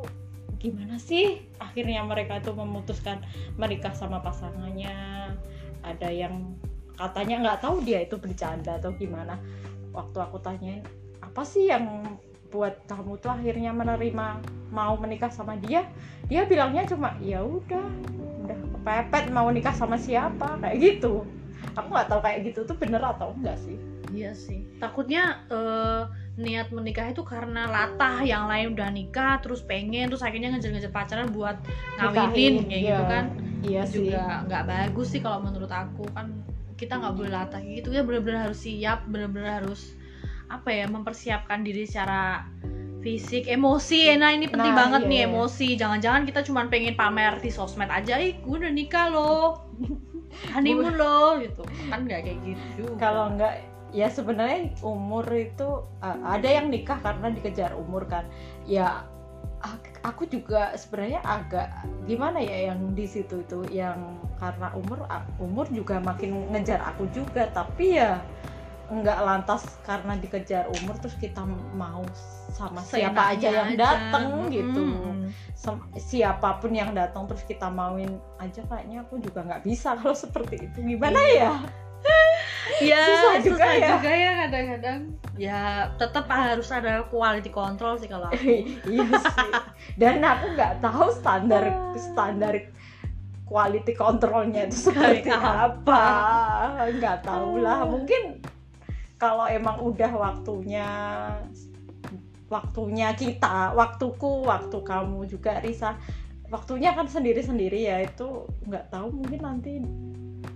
gimana 0.62 1.02
sih? 1.02 1.46
Akhirnya 1.62 2.02
mereka 2.06 2.42
tuh 2.42 2.54
memutuskan 2.54 3.22
menikah 3.58 3.94
sama 3.94 4.22
pasangannya. 4.22 4.94
Ada 5.86 6.10
yang 6.10 6.58
katanya 6.98 7.46
nggak 7.46 7.60
tahu 7.62 7.86
dia 7.86 8.02
itu 8.02 8.18
bercanda 8.18 8.82
atau 8.82 8.94
gimana. 8.94 9.38
Waktu 9.94 10.18
aku 10.22 10.38
tanyain 10.42 10.82
apa 11.22 11.42
sih 11.46 11.70
yang 11.70 12.18
buat 12.56 12.80
kamu 12.88 13.20
tuh 13.20 13.36
akhirnya 13.36 13.76
menerima 13.76 14.40
mau 14.72 14.96
menikah 14.96 15.28
sama 15.28 15.60
dia 15.60 15.84
dia 16.32 16.48
bilangnya 16.48 16.88
cuma 16.88 17.12
ya 17.20 17.44
udah 17.44 17.86
udah 18.48 18.58
kepepet 18.80 19.26
mau 19.36 19.52
nikah 19.52 19.76
sama 19.76 20.00
siapa 20.00 20.56
kayak 20.64 20.80
gitu 20.80 21.28
aku 21.76 21.88
nggak 21.92 22.08
tahu 22.08 22.22
kayak 22.24 22.40
gitu 22.48 22.64
tuh 22.64 22.76
bener 22.80 23.04
atau 23.04 23.36
enggak 23.36 23.60
sih 23.60 23.76
Iya 24.16 24.32
sih. 24.32 24.64
Takutnya 24.80 25.44
eh, 25.52 26.02
niat 26.40 26.72
menikah 26.72 27.12
itu 27.12 27.24
karena 27.28 27.68
latah 27.68 28.24
yang 28.24 28.48
lain 28.48 28.72
udah 28.72 28.88
nikah 28.92 29.44
terus 29.44 29.60
pengen 29.60 30.08
terus 30.08 30.24
akhirnya 30.24 30.56
ngejar-ngejar 30.56 30.92
pacaran 30.92 31.32
buat 31.36 31.60
ngawinin 32.00 32.32
Nikahin, 32.32 32.56
kayak 32.72 32.80
iya. 32.80 32.88
gitu 32.88 33.04
kan. 33.12 33.26
iya 33.66 33.82
sih 33.84 33.98
Juga 34.08 34.46
nggak 34.48 34.64
bagus 34.68 35.08
sih 35.12 35.22
kalau 35.24 35.40
menurut 35.44 35.72
aku 35.72 36.08
kan 36.16 36.32
kita 36.76 37.00
nggak 37.00 37.16
boleh 37.16 37.32
latah 37.32 37.62
gitu 37.64 37.88
ya 37.92 38.04
benar-benar 38.04 38.52
harus 38.52 38.60
siap, 38.64 39.08
benar-benar 39.08 39.64
harus 39.64 39.96
apa 40.50 40.70
ya 40.70 40.86
mempersiapkan 40.86 41.66
diri 41.66 41.86
secara 41.86 42.46
fisik, 43.06 43.46
emosi. 43.46 44.10
Nah, 44.18 44.34
ini 44.34 44.50
penting 44.50 44.74
Nah, 44.74 44.80
banget 44.82 45.02
iya, 45.06 45.10
nih 45.10 45.20
emosi. 45.30 45.68
Jangan-jangan 45.78 46.26
kita 46.26 46.42
cuma 46.42 46.66
pengen 46.66 46.98
pamer 46.98 47.38
di 47.38 47.54
sosmed 47.54 47.86
aja, 47.94 48.18
ih 48.18 48.34
gue 48.42 48.56
udah 48.58 48.74
nikah 48.74 49.14
loh. 49.14 49.62
Honeymoon 50.58 50.98
loh 50.98 51.38
gitu. 51.38 51.62
Kan 51.88 52.10
nggak 52.10 52.26
kayak 52.26 52.40
gitu. 52.44 52.84
kalau 52.98 53.30
enggak 53.32 53.62
ya 53.96 54.12
sebenarnya 54.12 54.76
umur 54.84 55.24
itu 55.32 55.88
uh, 56.04 56.18
ada 56.28 56.50
yang 56.52 56.68
nikah 56.68 57.00
karena 57.00 57.32
dikejar 57.32 57.72
umur 57.80 58.04
kan 58.04 58.28
ya 58.68 59.08
ak- 59.64 60.04
aku 60.04 60.28
juga 60.28 60.76
sebenarnya 60.76 61.24
agak 61.24 61.72
gimana 62.04 62.44
ya 62.44 62.76
yang 62.76 62.92
di 62.92 63.08
situ 63.08 63.40
itu 63.48 63.64
yang 63.72 64.20
karena 64.36 64.76
umur 64.76 65.08
umur 65.40 65.64
juga 65.72 66.04
makin 66.04 66.52
ngejar 66.52 66.84
aku 66.84 67.08
juga 67.16 67.48
tapi 67.56 67.96
ya 67.96 68.20
enggak 68.90 69.20
lantas 69.22 69.66
karena 69.84 70.14
dikejar 70.18 70.70
umur 70.70 70.96
terus 71.02 71.18
kita 71.18 71.42
mau 71.74 72.06
sama 72.54 72.80
siapa 72.86 73.36
aja 73.36 73.50
yang 73.66 73.72
datang 73.76 74.48
gitu. 74.54 74.86
Sem- 75.56 75.88
siapa 75.98 76.62
pun 76.62 76.72
yang 76.72 76.94
datang 76.94 77.26
terus 77.26 77.44
kita 77.44 77.68
mauin 77.68 78.22
aja 78.38 78.62
kayaknya 78.70 79.04
aku 79.04 79.18
juga 79.20 79.44
nggak 79.44 79.64
bisa 79.66 79.94
kalau 80.00 80.16
seperti 80.16 80.70
itu. 80.70 80.78
Gimana 80.96 81.20
ya? 81.34 81.52
Ya 82.82 83.02
Susah 83.02 83.34
juga 83.46 83.66
ya. 83.78 83.98
juga 83.98 84.12
ya 84.14 84.32
kadang-kadang. 84.46 85.00
Ya 85.38 85.62
tetap 86.02 86.26
harus 86.30 86.70
ada 86.74 87.06
quality 87.10 87.50
control 87.54 87.98
sih 87.98 88.10
kalau 88.10 88.30
aku. 88.30 88.38
Iya 88.94 89.10
sih. 89.22 89.52
Dan 89.98 90.22
aku 90.22 90.54
nggak 90.54 90.82
tahu 90.82 91.08
standar 91.14 91.66
standar 91.98 92.54
quality 93.46 93.94
controlnya 93.94 94.66
itu 94.66 94.90
seperti 94.90 95.30
apa? 95.30 96.02
nggak 96.90 97.18
tahu 97.26 97.62
lah. 97.62 97.86
Mungkin 97.86 98.42
kalau 99.16 99.48
emang 99.48 99.80
udah 99.80 100.12
waktunya 100.12 100.88
waktunya 102.46 103.10
kita 103.18 103.74
waktuku 103.74 104.46
waktu 104.46 104.78
kamu 104.84 105.26
juga 105.28 105.60
Risa. 105.64 105.98
Waktunya 106.46 106.94
kan 106.94 107.10
sendiri-sendiri 107.10 107.90
ya 107.90 108.06
itu 108.06 108.46
nggak 108.70 108.94
tahu 108.94 109.10
mungkin 109.10 109.42
nanti 109.42 109.82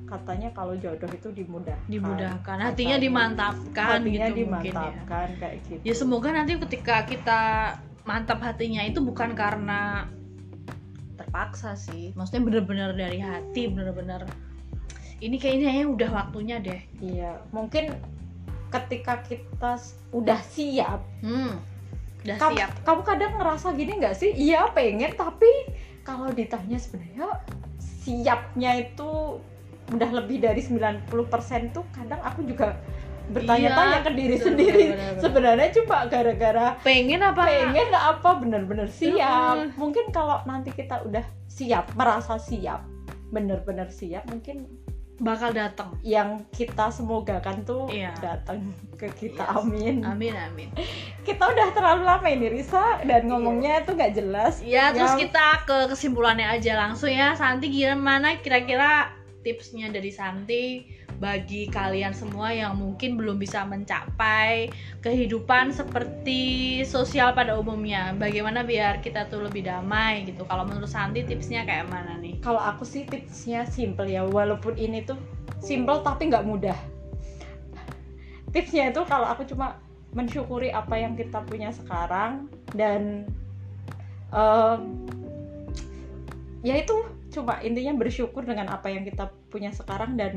katanya 0.06 0.50
kalau 0.54 0.78
jodoh 0.78 1.10
itu 1.10 1.30
dimudahkan. 1.34 1.90
Dimudahkan. 1.90 2.58
Hatinya 2.62 2.98
Katanya. 2.98 3.06
dimantapkan 3.06 4.00
hatinya 4.02 4.28
gitu 4.30 4.46
mungkin 4.46 4.74
ya. 4.74 4.74
dimantapkan 4.74 5.28
kayak 5.42 5.58
gitu. 5.66 5.82
Ya 5.86 5.94
semoga 5.98 6.30
nanti 6.34 6.52
ketika 6.62 6.96
kita 7.10 7.42
mantap 8.06 8.42
hatinya 8.42 8.86
itu 8.86 9.02
bukan 9.02 9.34
karena 9.34 10.10
terpaksa 11.18 11.74
sih. 11.74 12.14
Maksudnya 12.14 12.42
bener-bener 12.46 12.90
dari 12.94 13.20
hati 13.22 13.70
bener-bener 13.70 14.30
ini 15.20 15.36
kayaknya 15.36 15.84
udah 15.84 16.10
waktunya 16.16 16.64
deh. 16.64 16.80
Iya, 17.04 17.44
mungkin 17.52 17.92
ketika 18.70 19.22
kita 19.26 19.78
udah 20.14 20.40
siap, 20.46 21.02
hmm 21.26 21.54
udah 22.20 22.36
kamu, 22.36 22.56
siap 22.60 22.72
kamu 22.84 23.02
kadang 23.08 23.34
ngerasa 23.40 23.68
gini 23.80 23.92
nggak 24.04 24.16
sih? 24.18 24.32
Iya 24.36 24.70
pengen, 24.76 25.16
tapi 25.16 25.48
kalau 26.04 26.30
ditanya 26.36 26.76
sebenarnya 26.76 27.28
siapnya 27.80 28.72
itu 28.76 29.40
udah 29.90 30.10
lebih 30.22 30.38
dari 30.44 30.62
90% 30.62 31.10
tuh 31.74 31.86
kadang 31.96 32.22
aku 32.22 32.46
juga 32.46 32.78
bertanya-tanya 33.30 33.98
Iya, 34.02 34.06
ke 34.06 34.12
diri 34.18 34.36
betul, 34.38 34.48
sendiri. 34.50 34.86
betul, 34.90 34.98
betul. 34.98 35.22
Sebenarnya 35.22 35.70
cuma 35.78 35.98
gara-gara 36.10 36.68
pengen 36.82 37.22
apa 37.22 37.42
pengen 37.46 37.90
apa 37.94 38.30
bener-bener 38.42 38.90
siap. 38.90 39.56
Mungkin 39.78 40.10
kalau 40.10 40.42
nanti 40.50 40.74
kita 40.74 41.06
udah 41.06 41.26
siap, 41.46 41.94
merasa 41.94 42.42
siap, 42.42 42.86
bener-bener 43.30 43.90
siap, 43.94 44.26
mungkin 44.30 44.66
bakal 45.20 45.52
datang 45.52 45.94
yang 46.00 46.48
kita 46.50 46.88
semogakan 46.88 47.62
tuh 47.62 47.88
Iya. 47.88 48.16
datang 48.18 48.64
ke 48.96 49.08
kita 49.12 49.44
Yes. 49.44 49.56
amin 49.58 49.96
amin 50.02 50.32
amin 50.32 50.70
kita 51.22 51.44
udah 51.44 51.72
terlalu 51.72 52.04
lama 52.04 52.24
ini 52.26 52.48
Risa 52.50 53.04
dan 53.04 53.28
ngomongnya 53.28 53.84
tuh 53.84 53.94
nggak 53.94 54.16
jelas 54.16 54.60
Ya, 54.60 54.92
terus 54.92 55.14
Ya. 55.14 55.28
kita 55.28 55.46
ke 55.64 55.78
kesimpulannya 55.88 56.48
aja 56.48 56.80
langsung 56.80 57.12
ya. 57.12 57.36
Santi 57.36 57.68
gimana 57.68 58.40
kira-kira 58.40 59.12
tipsnya 59.40 59.88
dari 59.88 60.10
Santi 60.10 60.84
bagi 61.20 61.70
kalian 61.70 62.16
semua 62.16 62.50
yang 62.56 62.80
mungkin 62.80 63.20
belum 63.20 63.38
bisa 63.38 63.68
mencapai 63.68 64.72
kehidupan 65.04 65.76
seperti 65.76 66.82
sosial 66.88 67.36
pada 67.36 67.60
umumnya. 67.60 68.16
Bagaimana 68.18 68.66
biar 68.66 69.04
kita 69.04 69.28
tuh 69.30 69.46
lebih 69.46 69.68
damai 69.68 70.26
gitu. 70.26 70.48
Kalau 70.48 70.64
menurut 70.64 70.90
Santi 70.90 71.22
tipsnya 71.28 71.68
kayak 71.68 71.92
mana 71.92 72.18
nih? 72.18 72.40
kalau 72.40 72.60
aku 72.60 72.88
sih 72.88 73.04
tipsnya 73.04 73.68
simple 73.68 74.08
ya 74.08 74.24
walaupun 74.24 74.80
ini 74.80 75.04
tuh 75.04 75.20
simple 75.60 76.00
tapi 76.02 76.32
nggak 76.32 76.48
mudah 76.48 76.78
tipsnya 78.56 78.90
itu 78.90 79.04
kalau 79.06 79.28
aku 79.28 79.46
cuma 79.46 79.78
mensyukuri 80.16 80.74
apa 80.74 80.98
yang 80.98 81.14
kita 81.14 81.44
punya 81.46 81.70
sekarang 81.70 82.50
dan 82.74 83.30
em, 84.34 84.82
ya 86.66 86.82
itu 86.82 87.06
cuma 87.30 87.62
intinya 87.62 87.94
bersyukur 87.94 88.42
dengan 88.42 88.74
apa 88.74 88.90
yang 88.90 89.06
kita 89.06 89.30
punya 89.54 89.70
sekarang 89.70 90.18
dan 90.18 90.34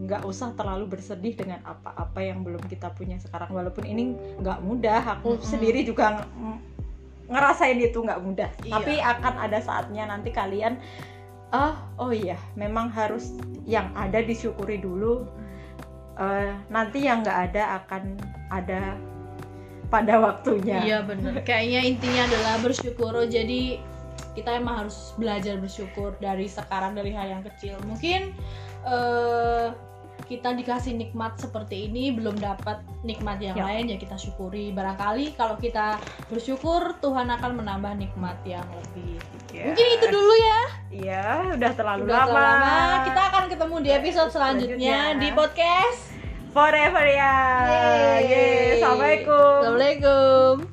nggak 0.00 0.24
usah 0.24 0.56
terlalu 0.56 0.96
bersedih 0.96 1.36
dengan 1.36 1.60
apa-apa 1.62 2.24
yang 2.24 2.40
belum 2.40 2.64
kita 2.64 2.88
punya 2.96 3.20
sekarang 3.20 3.52
walaupun 3.52 3.84
ini 3.84 4.16
nggak 4.40 4.64
mudah 4.64 5.20
aku 5.20 5.36
Mm-mm. 5.36 5.44
sendiri 5.44 5.84
juga 5.84 6.24
ng- 6.24 6.60
ngerasain 7.28 7.76
itu 7.76 8.00
nggak 8.00 8.20
mudah 8.24 8.50
Iya. 8.64 8.72
tapi 8.74 8.94
akan 8.96 9.34
ada 9.38 9.58
saatnya 9.60 10.08
nanti 10.08 10.32
kalian 10.32 10.80
ah 11.52 11.76
oh 12.00 12.10
iya 12.10 12.40
memang 12.56 12.88
harus 12.88 13.36
yang 13.68 13.92
ada 13.92 14.24
disyukuri 14.24 14.80
dulu 14.80 15.28
Eh, 16.20 16.52
nanti 16.68 17.08
yang 17.08 17.24
nggak 17.24 17.38
ada 17.48 17.80
akan 17.80 18.20
ada 18.52 18.92
pada 19.88 20.20
waktunya 20.20 20.84
Iya 20.84 20.98
bener. 21.08 21.40
Kayaknya 21.48 21.80
intinya 21.88 22.22
adalah 22.28 22.54
bersyukur. 22.60 23.16
Jadi 23.24 23.80
kita 24.36 24.60
emang 24.60 24.84
harus 24.84 25.16
belajar 25.16 25.56
bersyukur 25.56 26.12
dari 26.20 26.44
sekarang 26.44 26.92
dari 26.92 27.16
hal 27.16 27.24
yang 27.24 27.42
kecil. 27.42 27.80
Mungkin 27.88 28.36
eh, 28.84 29.66
kita 30.30 30.54
dikasih 30.54 30.94
nikmat 30.94 31.34
seperti 31.36 31.90
ini 31.90 32.14
belum 32.14 32.38
dapat 32.38 32.78
nikmat 33.02 33.42
yang 33.42 33.52
Ya. 33.52 33.66
lain 33.66 33.90
ya 33.90 33.98
kita 33.98 34.14
syukuri. 34.14 34.70
Barangkali 34.70 35.34
kalau 35.34 35.58
kita 35.58 35.98
bersyukur 36.28 36.94
Tuhan 36.96 37.26
akan 37.28 37.58
menambah 37.58 37.98
nikmat 37.98 38.38
yang 38.44 38.62
lebih. 38.70 39.18
Yes. 39.50 39.74
Mungkin 39.74 39.86
itu 39.90 40.06
dulu 40.06 40.34
ya. 40.38 40.60
Iya, 40.88 41.24
udah 41.52 41.72
terlalu 41.74 42.02
Udah 42.06 42.14
lama. 42.16 42.30
terlalu 42.30 42.46
lama. 42.62 42.94
Kita 43.02 43.22
akan 43.26 43.44
ketemu 43.48 43.76
di 43.76 43.90
episode 43.90 44.30
selanjutnya 44.30 44.78
Selanjutnya. 44.78 45.18
di 45.18 45.28
podcast. 45.34 46.00
forever 46.50 47.06
ya. 47.06 47.36
Yeay. 47.62 48.18
Yeay. 48.24 48.66
Assalamualaikum. 48.78 49.58
Assalamualaikum. 49.60 50.69